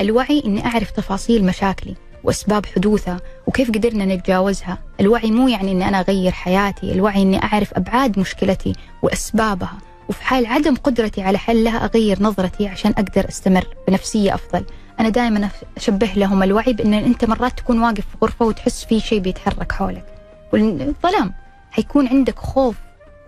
الوعي 0.00 0.42
إني 0.46 0.66
أعرف 0.66 0.90
تفاصيل 0.90 1.44
مشاكلي 1.44 1.94
وأسباب 2.24 2.66
حدوثها 2.66 3.20
وكيف 3.46 3.70
قدرنا 3.70 4.04
نتجاوزها. 4.04 4.78
الوعي 5.00 5.30
مو 5.30 5.48
يعني 5.48 5.72
إني 5.72 5.88
أنا 5.88 6.00
أغير 6.00 6.32
حياتي 6.32 6.92
الوعي 6.92 7.22
إني 7.22 7.42
أعرف 7.42 7.74
أبعاد 7.74 8.18
مشكلتي 8.18 8.72
وأسبابها 9.02 9.78
وفي 10.08 10.24
حال 10.24 10.46
عدم 10.46 10.74
قدرتي 10.74 11.22
على 11.22 11.38
حلها 11.38 11.84
أغير 11.84 12.22
نظرتي 12.22 12.68
عشان 12.68 12.90
أقدر 12.90 13.28
أستمر 13.28 13.66
بنفسية 13.88 14.34
أفضل. 14.34 14.64
أنا 15.00 15.08
دائما 15.08 15.48
أشبه 15.76 16.10
لهم 16.16 16.42
الوعي 16.42 16.72
بأن 16.72 16.94
أنت 16.94 17.24
مرات 17.24 17.58
تكون 17.58 17.82
واقف 17.82 18.00
في 18.00 18.16
غرفة 18.22 18.44
وتحس 18.44 18.84
في 18.84 19.00
شيء 19.00 19.18
بيتحرك 19.18 19.72
حولك. 19.72 20.04
والظلام 20.52 21.34
حيكون 21.70 22.08
عندك 22.08 22.38
خوف 22.38 22.76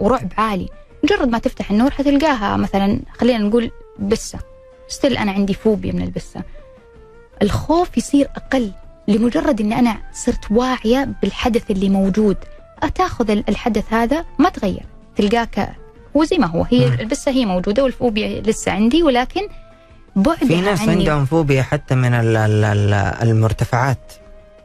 ورعب 0.01 0.33
عالي. 0.39 0.69
مجرد 1.05 1.29
ما 1.29 1.39
تفتح 1.39 1.71
النور 1.71 1.91
حتلقاها 1.91 2.57
مثلا 2.57 3.01
خلينا 3.19 3.39
نقول 3.39 3.71
بسة. 3.99 4.39
ستيل 4.89 5.17
أنا 5.17 5.33
عندي 5.33 5.55
فوبيا 5.55 5.93
من 5.93 6.03
البسة. 6.03 6.43
الخوف 7.43 7.99
يصير 7.99 8.29
أقل 8.37 8.73
لمجرد 9.09 9.61
اني 9.61 9.79
أنا 9.79 9.97
صرت 10.13 10.51
واعية 10.51 11.09
بالحدث 11.23 11.71
اللي 11.71 11.89
موجود. 11.89 12.37
تاخذ 12.95 13.31
الحدث 13.31 13.93
هذا 13.93 14.25
ما 14.39 14.49
تغير. 14.49 14.87
تلقاك 15.17 15.75
هو 16.17 16.25
زي 16.25 16.39
ما 16.39 16.47
هو. 16.47 16.63
هي. 16.71 16.87
البسة 16.87 17.33
هي 17.33 17.47
موجودة 17.47 17.83
والفوبيا 17.83 18.41
لسه 18.41 18.73
عندي 18.73 19.03
ولكن 19.03 19.49
بعدها 20.17 20.47
في 20.49 20.61
ناس 20.61 20.81
عني 20.81 20.91
عندهم 20.91 21.25
فوبيا 21.27 21.63
حتى 21.63 21.95
من 21.95 22.15
ال- 22.15 22.37
ال- 22.37 22.65
ال- 22.65 22.95
المرتفعات 23.29 24.13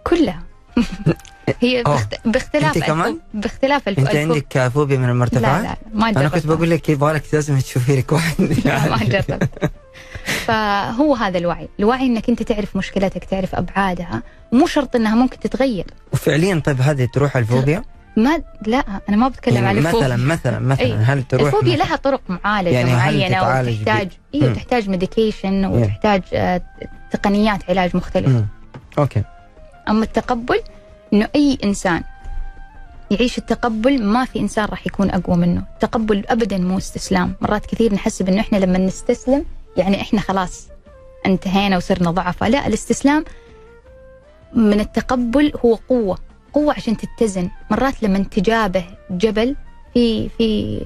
كلها 0.03 0.39
هي. 1.61 1.83
باخت... 1.83 2.15
باختلاف 2.25 2.75
أنت 2.77 2.85
كمان؟ 2.85 3.17
باختلاف 3.33 3.87
الف... 3.87 3.99
أنت 3.99 4.15
عندك 4.15 4.67
فوبيا 4.73 4.97
من 4.97 5.05
لا 5.05 5.11
المرتفعات؟ 5.11 5.63
لا 5.63 5.75
ما 5.93 6.09
أنا 6.09 6.29
كنت. 6.29 6.47
بقول 6.47 6.69
لك 6.69 6.89
يبغى 6.89 7.13
لك 7.13 7.23
لازم 7.33 7.59
تشوفي 7.59 7.95
لك 7.95 8.11
واحد 8.11 8.35
لا 8.65 8.89
ما 8.89 8.97
جربت 8.97 9.49
فهو 10.45 11.15
هذا 11.15 11.37
الوعي 11.37 11.67
الوعي 11.79 12.05
إنك 12.05 12.29
أنت 12.29 12.43
تعرف 12.43 12.75
مشكلتك 12.75 13.23
تعرف 13.23 13.55
أبعادها 13.55 14.23
ومو 14.51 14.67
شرط 14.67 14.95
إنها 14.95 15.15
ممكن 15.15 15.39
تتغير 15.39 15.85
وفعليا 16.13 16.59
طيب 16.65 16.81
هذه 16.81 17.07
تروح 17.13 17.37
الفوبيا؟ 17.37 17.83
ما 18.17 18.41
لا 18.67 18.83
أنا 19.09 19.17
ما 19.17 19.27
بتكلم 19.27 19.55
يعني 19.55 19.67
على 19.67 19.79
الفوبيا. 19.79 20.07
مثلا 20.07 20.17
مثلا. 20.17 20.59
مثلا. 20.59 20.95
هل 20.95 21.23
تروح 21.23 21.45
الفوبيا 21.45 21.75
لها 21.75 21.95
طرق 21.95 22.21
معالجة 22.29 22.69
يعني 22.69 22.93
معينة 22.93 23.37
وتحتاج. 23.37 24.09
أيوه 24.35 24.53
تحتاج 24.53 24.89
medication 24.89 25.65
وتحتاج 25.65 26.21
آه، 26.33 26.61
تقنيات 27.11 27.69
علاج 27.69 27.95
مختلفة. 27.95 28.29
مم. 28.29 28.45
okay. 28.97 29.23
أما 29.89 30.03
التقبل 30.03 30.61
إنه 31.13 31.29
أي 31.35 31.57
إنسان 31.63 32.03
يعيش 33.11 33.37
التقبل 33.37 34.03
ما 34.03 34.25
في 34.25 34.39
إنسان 34.39 34.65
راح 34.65 34.87
يكون 34.87 35.09
أقوى 35.09 35.37
منه، 35.37 35.63
التقبل 35.73 36.23
ابدا 36.27 36.57
مو 36.57 36.77
استسلام، 36.77 37.33
مرات 37.41 37.65
كثير 37.65 37.93
نحسب 37.93 38.29
انه 38.29 38.41
إحنا 38.41 38.57
لما 38.57 38.77
نستسلم 38.77 39.45
يعني 39.77 40.01
إحنا 40.01 40.19
خلاص 40.21 40.67
انتهينا 41.25 41.77
وصرنا 41.77 42.11
ضعفاء، 42.11 42.49
لا 42.49 42.67
الاستسلام 42.67 43.25
من 44.53 44.79
التقبل 44.79 45.51
هو 45.65 45.75
قوة، 45.89 46.17
قوة 46.53 46.73
عشان 46.73 46.97
تتزن، 46.97 47.49
مرات 47.71 48.03
لما 48.03 48.19
تجابه 48.19 48.85
جبل 49.11 49.55
في 49.93 50.29
في 50.29 50.81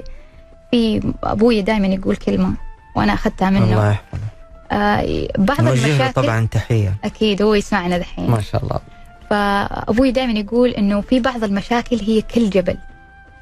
في 0.71 1.13
أبوي 1.23 1.61
دائما 1.61 1.87
يقول 1.87 2.15
كلمة 2.15 2.53
وأنا 2.95 3.13
أخذتها 3.13 3.49
منه. 3.49 3.63
الله 3.63 3.91
يحفظه. 3.91 4.21
آه 4.71 5.27
بعض 5.37 5.59
المشاكل 5.59 6.13
طبعا 6.13 6.47
تحية. 6.51 6.95
أكيد 7.03 7.41
هو 7.41 7.53
يسمعنا 7.53 7.97
دحين. 7.97 8.29
ما 8.31 8.41
شاء 8.41 8.63
الله. 8.63 8.79
فأبوي 9.29 10.11
دائما 10.11 10.39
يقول 10.39 10.69
إنه 10.69 11.01
في 11.01 11.19
بعض 11.19 11.43
المشاكل 11.43 11.99
هي 11.99 12.21
كل 12.21 12.49
جبل. 12.49 12.77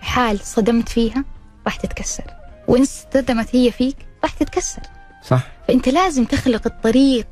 حال 0.02 0.40
صدمت 0.40 0.90
فيها 0.90 1.24
راح 1.66 1.76
تتكسر. 1.76 2.24
وإن 2.68 2.82
اصطدمت 2.82 3.56
هي 3.56 3.72
فيك 3.72 3.98
راح 4.24 4.32
تتكسر. 4.32 4.82
صح. 5.24 5.42
فأنت 5.68 5.90
لازم 5.90 6.26
تخلق 6.26 6.62
الطريق 6.66 7.28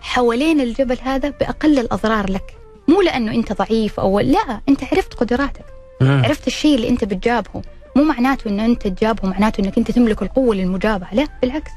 حوالين 0.00 0.60
الجبل 0.60 0.98
هذا 1.02 1.30
بأقل 1.40 1.78
الأضرار 1.78 2.30
لك. 2.30 2.56
مو 2.88 3.02
لأنه 3.02 3.32
أنت 3.32 3.52
ضعيف 3.52 4.00
أو 4.00 4.20
لا 4.20 4.60
أنت 4.68 4.84
عرفت 4.84 5.14
قدراتك. 5.14 5.64
عرفت 6.02 6.46
الشيء 6.46 6.74
اللي 6.74 6.88
أنت 6.88 7.04
بتجابهه 7.04 7.62
مو 7.96 8.04
معناته 8.04 8.48
إنه 8.48 8.64
أنت 8.64 8.86
تجابهه 8.88 9.28
معناته 9.30 9.60
إنك 9.60 9.78
أنت 9.78 9.90
تملك 9.90 10.22
القوة 10.22 10.54
للمجابهة. 10.54 11.14
لا 11.14 11.28
بالعكس. 11.42 11.70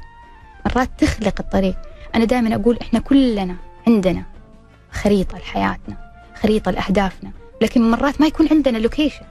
مرات 0.66 0.90
تخلق 0.98 1.34
الطريق. 1.40 1.76
أنا 2.14 2.24
دائما 2.24 2.54
أقول 2.54 2.78
إحنا 2.82 2.98
كلنا 3.00 3.56
عندنا 3.86 4.22
خريطة 4.92 5.38
لحياتنا 5.38 5.96
خريطة 6.42 6.70
لأهدافنا 6.70 7.30
لكن 7.62 7.90
مرات 7.90 8.20
ما 8.20 8.26
يكون 8.26 8.48
عندنا 8.50 8.78
لوكيشن. 8.78 9.24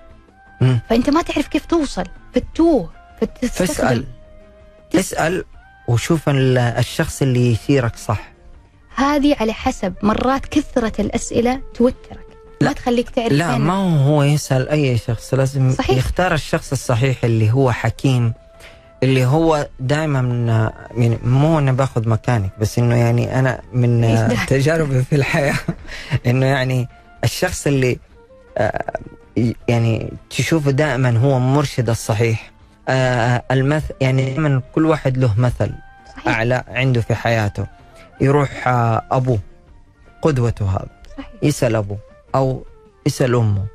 فأنت 0.89 1.09
ما 1.09 1.21
تعرف 1.21 1.47
كيف 1.47 1.65
توصل. 1.65 2.03
فتوه 2.35 2.89
فتستخدم. 3.21 3.75
فاسال 3.75 4.05
اسال 4.95 5.43
وشوف 5.87 6.29
ال- 6.29 6.57
الشخص 6.57 7.21
اللي 7.21 7.51
يثيرك 7.51 7.95
صح. 7.95 8.21
هذه 8.97 9.35
على 9.39 9.53
حسب 9.53 9.93
مرات 10.03 10.45
كثرة 10.45 11.01
الأسئلة 11.01 11.61
توترك 11.73 12.27
لا. 12.61 12.67
ما 12.67 12.73
تخليك 12.73 13.09
تعرف 13.09 13.31
لا 13.31 13.57
ما 13.57 14.03
هو 14.05 14.23
يسأل 14.23 14.69
أي 14.69 14.97
شخص 14.97 15.33
لازم 15.33 15.71
صحيح. 15.71 15.97
يختار 15.97 16.33
الشخص 16.33 16.71
الصحيح 16.71 17.23
اللي 17.23 17.51
هو 17.51 17.71
حكيم 17.71 18.33
اللي 19.03 19.25
هو 19.25 19.67
دائما 19.79 20.19
يعني 20.91 21.17
مو 21.23 21.59
أنا 21.59 21.71
بأخذ 21.71 22.09
مكانك 22.09 22.49
بس 22.59 22.79
إنه 22.79 22.95
يعني 22.95 23.39
أنا 23.39 23.61
من 23.73 24.03
إيه. 24.03 24.45
تجاربي 24.45 25.03
في 25.03 25.15
الحياة 25.15 25.55
إنه 26.27 26.45
يعني 26.45 26.87
الشخص 27.23 27.67
اللي 27.67 27.99
آه، 28.57 28.93
يعني 29.67 30.13
تشوفه 30.29 30.71
دائما 30.71 31.17
هو 31.17 31.37
المرشد 31.37 31.89
الصحيح 31.89 32.51
آه، 32.89 33.43
المثل 33.51 33.93
يعني 34.01 34.25
دائما 34.25 34.61
كل 34.75 34.85
واحد 34.85 35.17
له 35.17 35.33
مثل 35.37 35.71
صحيح 36.15 36.27
أعلى 36.27 36.63
عنده 36.67 37.01
في 37.01 37.15
حياته 37.15 37.76
يروح 38.21 38.67
آه، 38.67 39.03
أبوه 39.11 39.39
قدوته 40.21 40.65
هذا. 40.65 40.87
صحيح. 41.17 41.29
يسأل 41.43 41.75
أبوه 41.75 41.97
أو 42.35 42.65
يسأل 43.05 43.35
أمه. 43.35 43.65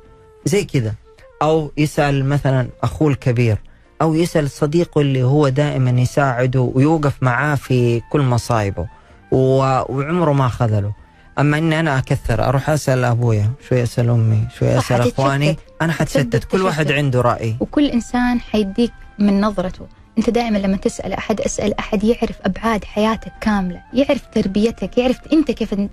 زي 0.45 0.63
كذا. 0.63 0.93
أو 1.41 1.71
يسأل 1.77 2.25
مثلا 2.25 2.67
أخوه 2.83 3.09
الكبير. 3.09 3.57
أو 4.01 4.13
يسأل 4.15 4.49
صديقه 4.51 5.01
اللي 5.01 5.23
هو 5.23 5.49
دائما 5.49 5.91
يساعده 6.01 6.61
ويوقف 6.61 7.13
معاه 7.23 7.55
في 7.55 8.01
كل 8.11 8.21
مصايبه 8.21 8.87
وعمره 9.31 10.31
ما 10.33 10.47
خذله. 10.47 10.93
أما 11.39 11.57
إني 11.57 11.79
أنا 11.79 11.97
أكثر 11.97 12.47
أروح 12.49 12.69
أسأل 12.69 13.03
أبويا 13.03 13.51
شوي 13.69 13.83
أسأل 13.83 14.09
أمي 14.09 14.47
شوي 14.59 14.77
أسأل. 14.77 15.01
أخواني. 15.01 15.57
أنا 15.81 15.93
حتشتت. 15.93 16.43
كل 16.43 16.61
واحد. 16.61 16.91
عنده 16.91 17.21
رأي. 17.21 17.55
وكل 17.59 17.85
إنسان 17.85 18.39
حيديك 18.39 18.91
من 19.19 19.41
نظرته. 19.41 19.87
أنت 20.17 20.29
دائما 20.29 20.57
لما 20.57 20.77
تسأل 20.77 21.13
أحد 21.13 21.41
أسأل 21.41 21.79
أحد 21.79 22.03
يعرف 22.03 22.35
أبعاد 22.45 22.83
حياتك 22.83 23.31
كاملة 23.41 23.81
يعرف 23.93 24.21
تربيتك 24.33 24.97
يعرف 24.97 25.19
أنت 25.33 25.51
كيف 25.51 25.73
إن- 25.75 25.87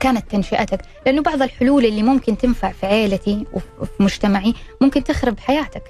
كانت 0.00 0.30
تنشئتك 0.30 0.80
لأنه 1.06 1.22
بعض 1.22 1.42
الحلول 1.42 1.84
اللي 1.86 2.02
ممكن 2.02 2.38
تنفع 2.38 2.72
في 2.72 2.86
عائلتي 2.86 3.46
وفي 3.80 4.02
مجتمعي 4.02 4.54
ممكن 4.80 5.04
تخرب 5.04 5.38
حياتك 5.40 5.82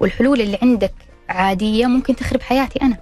والحلول 0.00 0.40
اللي 0.40 0.58
عندك 0.62 0.92
عادية 1.28 1.86
ممكن 1.86 2.16
تخرب 2.16 2.42
حياتي 2.42 2.78
أنا. 2.82 2.96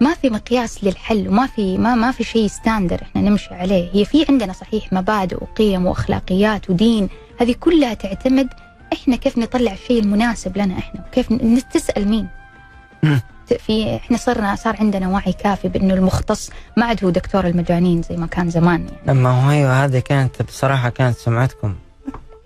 ما 0.00 0.14
في 0.14 0.30
مقياس 0.30 0.84
للحل 0.84 1.28
وما 1.28 1.46
في 1.46 1.78
ما 1.78 1.94
ما 1.94 2.10
في 2.12 2.24
شيء 2.24 2.46
ستاندر 2.46 3.02
إحنا 3.02 3.20
نمشي 3.22 3.54
عليه. 3.54 3.90
هي 3.92 4.04
في 4.04 4.24
عندنا 4.28 4.52
صحيح 4.52 4.92
مبادئ 4.92 5.36
وقيم 5.42 5.86
وأخلاقيات 5.86 6.70
ودين. 6.70 7.08
هذه 7.40 7.54
كلها 7.60 7.94
تعتمد 7.94 8.48
إحنا 8.92 9.16
كيف 9.16 9.38
نطلع 9.38 9.72
الشيء 9.72 10.00
المناسب 10.02 10.58
لنا 10.58 10.78
إحنا 10.78 11.04
وكيف 11.08 11.32
تسال 11.72 12.08
مين. 12.08 12.28
في 13.54 13.96
إحنا 13.96 14.16
صرنا 14.16 14.54
صار 14.54 14.76
عندنا 14.80 15.08
وعي 15.08 15.32
كافي 15.32 15.68
بأنه 15.68 15.94
المختص 15.94 16.50
ما 16.76 16.86
عاد 16.86 17.04
هو 17.04 17.10
دكتور 17.10 17.46
المجانين 17.46 18.02
زي 18.02 18.16
ما 18.16 18.26
كان 18.26 18.50
زمان 18.50 18.80
يعني. 18.88 19.10
أما 19.20 19.30
هو 19.30 19.50
أيوه 19.50 19.84
هذه 19.84 19.98
كانت 19.98 20.42
بصراحة 20.42 20.88
كانت 20.88 21.16
سمعتكم. 21.16 21.74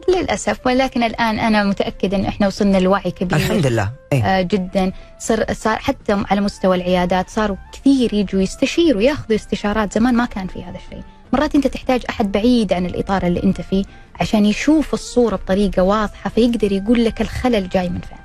للأسف 0.08 0.66
ولكن 0.66 1.02
الآن 1.02 1.38
أنا 1.38 1.64
متأكدة 1.64 2.16
إن 2.16 2.24
إحنا 2.24 2.46
وصلنا 2.46 2.78
لوعي 2.78 3.10
كبير. 3.10 3.38
الحمد 3.38 3.66
لله. 3.66 3.90
إيه؟ 4.12 4.24
آه 4.24 4.42
جدا. 4.42 4.92
صار 5.18 5.44
صار 5.52 5.76
حتى 5.76 6.24
على 6.30 6.40
مستوى 6.40 6.76
العيادات 6.76 7.30
صاروا 7.30 7.56
كثير 7.72 8.14
يجوا 8.14 8.40
يستشيروا 8.40 9.02
ياخذوا 9.02 9.36
استشارات. 9.36 9.92
زمان 9.92 10.14
ما 10.14 10.24
كان 10.24 10.46
في 10.46 10.62
هذا 10.62 10.78
الشيء. 10.86 11.02
مرات 11.32 11.54
أنت 11.54 11.66
تحتاج 11.66 12.02
أحد 12.10 12.32
بعيد 12.32 12.72
عن 12.72 12.86
الإطار 12.86 13.26
اللي 13.26 13.42
أنت 13.42 13.60
فيه 13.60 13.84
عشان 14.20 14.46
يشوف 14.46 14.94
الصورة 14.94 15.36
بطريقة 15.36 15.82
واضحة 15.82 16.30
فيقدر 16.30 16.72
يقول 16.72 17.04
لك 17.04 17.20
الخلل 17.20 17.68
جاي 17.68 17.88
من 17.88 18.00
فين. 18.00 18.18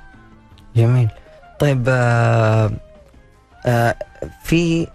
جميل. 0.76 1.08
طيب 1.58 1.84
آه 1.88 2.70
آه 3.66 3.94
في 4.42 4.86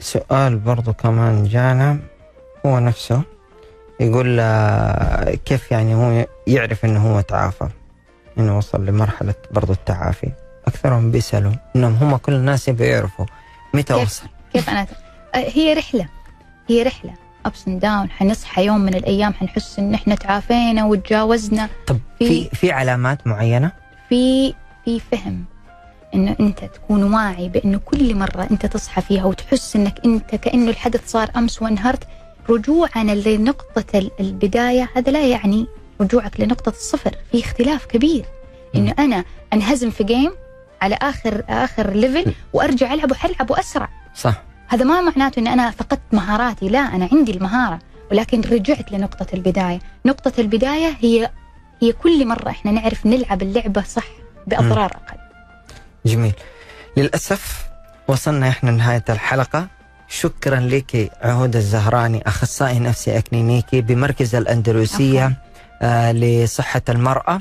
سؤال 0.00 0.58
برضو 0.58 0.92
كمان 0.92 1.44
جانا 1.44 1.98
هو 2.66 2.78
نفسه. 2.78 3.22
يقول 4.00 4.36
آه 4.40 5.34
كيف 5.44 5.70
يعني 5.72 5.94
هو 5.94 6.26
يعرف 6.46 6.84
إنه 6.84 7.14
هو 7.14 7.20
تعافى؟ 7.20 7.68
إنه 8.38 8.58
وصل 8.58 8.86
لمرحلة 8.86 9.34
برضو 9.50 9.72
التعافي. 9.72 10.32
أكثرهم 10.66 11.10
بيسألوا 11.10 11.52
إنهم 11.76 11.94
هم 11.94 12.16
كل 12.16 12.32
الناس 12.32 12.68
يبغوا 12.68 12.86
يعرفوا 12.86 13.26
متى 13.74 13.94
كيف؟ 13.94 14.02
وصل. 14.02 14.26
كيف 14.52 14.70
أنا؟ 14.70 14.86
آه، 15.34 15.38
هي 15.54 15.74
رحلة 15.74 16.08
هي 16.68 16.82
رحلة. 16.82 17.14
ups 17.46 17.68
and 17.68 17.80
down 17.80 18.10
حنصحى 18.10 18.64
يوم 18.66 18.80
من 18.80 18.94
الأيام 18.94 19.34
حنحس 19.34 19.78
إن 19.78 19.94
إحنا 19.94 20.14
تعافينا 20.14 20.84
وتجاوزنا. 20.84 21.68
طب 21.86 21.98
في 22.18 22.44
في 22.44 22.72
علامات 22.72 23.26
معينة؟ 23.26 23.72
في 24.08 24.54
في 24.88 25.00
فهم 25.00 25.44
انه 26.14 26.36
أنت 26.40 26.64
تكون 26.64 27.02
واعي 27.14 27.48
بانه 27.48 27.78
كل 27.84 28.14
مرة 28.14 28.48
أنت 28.50 28.66
تصحى 28.66 29.02
فيها 29.02 29.24
وتحس 29.24 29.76
إنك 29.76 30.00
أنت 30.04 30.34
كأنه 30.34 30.70
الحدث 30.70 31.10
صار 31.10 31.30
أمس 31.36 31.62
وانهرت 31.62 32.04
رجوعنا 32.50 33.12
لنقطة 33.12 33.98
ال- 33.98 34.10
البداية 34.20 34.88
هذا 34.96 35.12
لا 35.12 35.26
يعني 35.26 35.66
رجوعك 36.00 36.40
لنقطة 36.40 36.68
الصفر 36.70 37.14
في 37.32 37.40
اختلاف 37.40 37.86
كبير. 37.86 38.24
إنه 38.74 38.94
أنا 38.98 39.24
أنهزم 39.52 39.90
في 39.90 40.04
game 40.04 40.30
على 40.82 40.98
اخر 41.02 41.44
آخر 41.48 41.90
level 41.90 42.32
وأرجع 42.52 42.94
ألعب 42.94 43.10
وحلعب 43.10 43.50
وأسرع. 43.50 43.88
صح. 44.14 44.42
هذا 44.68 44.84
ما 44.84 45.00
معناته 45.00 45.40
اني 45.40 45.52
أنا 45.52 45.70
فقدت 45.70 46.00
مهاراتي 46.12 46.68
لا 46.68 46.78
أنا 46.78 47.08
عندي 47.12 47.32
المهارة 47.32 47.78
ولكن 48.10 48.40
رجعت 48.40 48.92
لنقطة 48.92 49.26
البداية. 49.34 49.78
نقطة 50.06 50.32
البداية 50.38 50.94
هي 51.00 51.30
هي 51.82 51.92
كل 51.92 52.26
مرة 52.26 52.48
إحنا 52.50 52.70
نعرف 52.70 53.06
نلعب 53.06 53.42
اللعبة 53.42 53.82
صح. 53.82 54.06
بأضرار 54.48 54.90
أقل. 54.90 55.18
جميل. 56.06 56.32
للأسف 56.96 57.66
وصلنا 58.08 58.48
إحنا 58.48 58.70
لنهاية 58.70 59.04
الحلقة. 59.08 59.66
شكرا 60.08 60.60
لك 60.60 61.10
عهود 61.22 61.56
الزهراني 61.56 62.22
أخصائي 62.26 62.78
نفسي 62.78 63.18
أكلينيكي 63.18 63.80
بمركز 63.80 64.34
الأندلسية 64.34 65.32
آه 65.82 66.12
لصحة 66.12 66.82
المرأة 66.88 67.40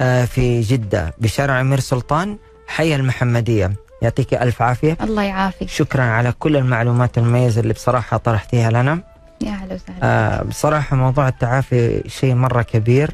آه 0.00 0.24
في 0.24 0.60
جدة 0.60 1.14
بشارع 1.18 1.60
أمير 1.60 1.80
سلطان. 1.80 2.38
حي 2.68 2.94
المحمدية. 2.94 3.72
يعطيك 4.02 4.34
ألف 4.34 4.62
عافية. 4.62 4.96
الله 5.00 5.22
يعافيك. 5.22 5.68
شكرا 5.68 6.02
على 6.02 6.32
كل 6.32 6.56
المعلومات 6.56 7.18
المميزة 7.18 7.60
اللي 7.60 7.72
بصراحة 7.72 8.16
طرحتيها 8.16 8.70
لنا. 8.70 8.98
يا 9.40 9.50
أهلا 9.50 9.74
وسهلا. 9.74 9.98
آه 10.02 10.42
بصراحة 10.42 10.96
موضوع 10.96 11.28
التعافي 11.28 12.02
شيء 12.08 12.34
مرة 12.34 12.62
كبير. 12.62 13.10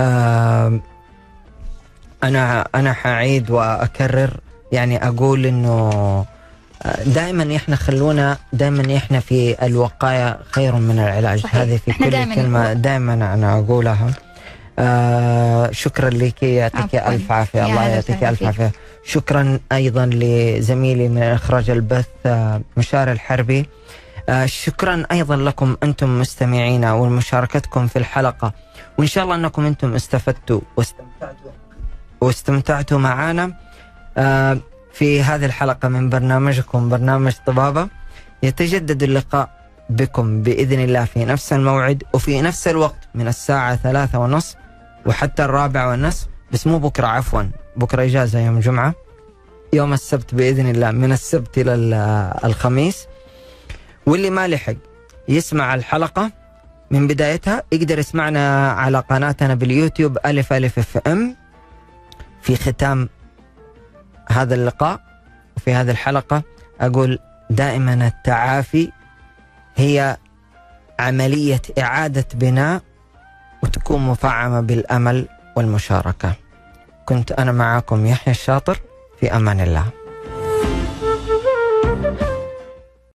آه 0.00 0.80
أنا 2.28 2.68
أنا 2.74 2.92
حأعيد 2.92 3.50
وأكرر. 3.50 4.30
يعني 4.72 5.08
أقول 5.08 5.46
إنه 5.46 6.24
دائما 7.06 7.56
إحنا 7.56 7.76
خلونا 7.76 8.38
دائما 8.52 8.96
إحنا 8.96 9.20
في 9.20 9.66
الوقاية 9.66 10.38
خير 10.50 10.74
من 10.74 10.98
العلاج. 10.98 11.40
صحيح. 11.40 11.56
هذه 11.56 11.80
في 11.84 11.92
كل 11.92 12.10
دايماً 12.10 12.34
كلمة. 12.34 12.72
دائما 12.72 13.14
أنا 13.14 13.58
أقولها. 13.58 14.10
آه 14.78 15.70
شكرا 15.70 16.10
لك. 16.10 16.42
يعطيك. 16.42 16.94
ألف 16.94 17.32
عافية. 17.32 17.66
الله 17.66 17.82
يعطيك 17.88 18.24
ألف. 18.24 18.42
عافية. 18.42 18.72
شكرا 19.04 19.58
أيضا 19.72 20.06
لزميلي 20.12 21.08
من 21.08 21.22
إخراج 21.22 21.70
البث 21.70 22.06
آه 22.26 22.60
مشار 22.76 23.12
الحربي. 23.12 23.66
آه 24.28 24.46
شكرا 24.46 25.02
أيضا 25.12 25.36
لكم 25.36 25.76
أنتم 25.82 26.20
مستمعينا 26.20 26.92
ومشاركتكم 26.92 27.86
في 27.86 27.98
الحلقة. 27.98 28.52
وإن 28.98 29.06
شاء 29.06 29.24
الله 29.24 29.34
أنكم 29.34 29.66
أنتم 29.66 29.94
استفدتوا 29.94 30.60
واستمتعتوا. 30.76 31.43
واستمتعتوا 32.24 32.98
معنا 32.98 33.52
آه 34.18 34.58
في 34.92 35.22
هذه 35.22 35.44
الحلقة 35.44 35.88
من 35.88 36.10
برنامجكم 36.10 36.88
برنامج 36.88 37.32
طبابة 37.46 37.88
يتجدد 38.42 39.02
اللقاء 39.02 39.64
بكم 39.90 40.42
بإذن 40.42 40.80
الله 40.84 41.04
في 41.04 41.24
نفس 41.24 41.52
الموعد 41.52 42.02
وفي 42.12 42.42
نفس 42.42 42.68
الوقت 42.68 43.08
من 43.14 43.28
الساعة 43.28 43.76
ثلاثة 43.76 44.18
ونصف 44.18 44.56
وحتى 45.06 45.44
الرابع 45.44 45.86
والنصف 45.86 46.26
بس 46.52 46.66
مو 46.66 46.78
بكرة 46.78 47.06
عفوا. 47.06 47.42
بكرة 47.76 48.02
إجازة 48.04 48.38
يوم 48.40 48.60
جمعة. 48.60 48.94
يوم 49.72 49.92
السبت 49.92 50.34
بإذن 50.34 50.70
الله 50.70 50.90
من 50.90 51.12
السبت 51.12 51.58
ال- 51.58 51.94
الخميس. 52.44 53.06
واللي 54.06 54.30
ما 54.30 54.48
لحق 54.48 54.74
يسمع 55.28 55.74
الحلقة 55.74 56.30
من 56.90 57.06
بدايتها 57.06 57.62
يقدر 57.72 57.98
يسمعنا 57.98 58.70
على 58.72 58.98
قناتنا 58.98 59.54
باليوتيوب 59.54 60.18
ألف 60.26 60.52
ألف 60.52 60.78
أف 60.78 60.98
أم. 61.06 61.36
في 62.44 62.56
ختام 62.56 63.08
هذا 64.28 64.54
اللقاء 64.54 65.00
وفي 65.56 65.74
هذه 65.74 65.90
الحلقة 65.90 66.42
أقول 66.80 67.18
دائما 67.50 68.06
التعافي 68.06 68.90
هي 69.76 70.16
عملية 71.00 71.62
إعادة 71.78 72.24
بناء 72.34 72.82
وتكون 73.62 74.00
مفعمة 74.06 74.60
بالأمل 74.60 75.28
والمشاركة. 75.56 76.32
كنت 77.06 77.32
أنا 77.32 77.52
معكم 77.52 78.06
يحيى 78.06 78.32
الشاطر 78.32 78.78
في 79.20 79.36
أمان 79.36 79.60
الله. 79.60 79.90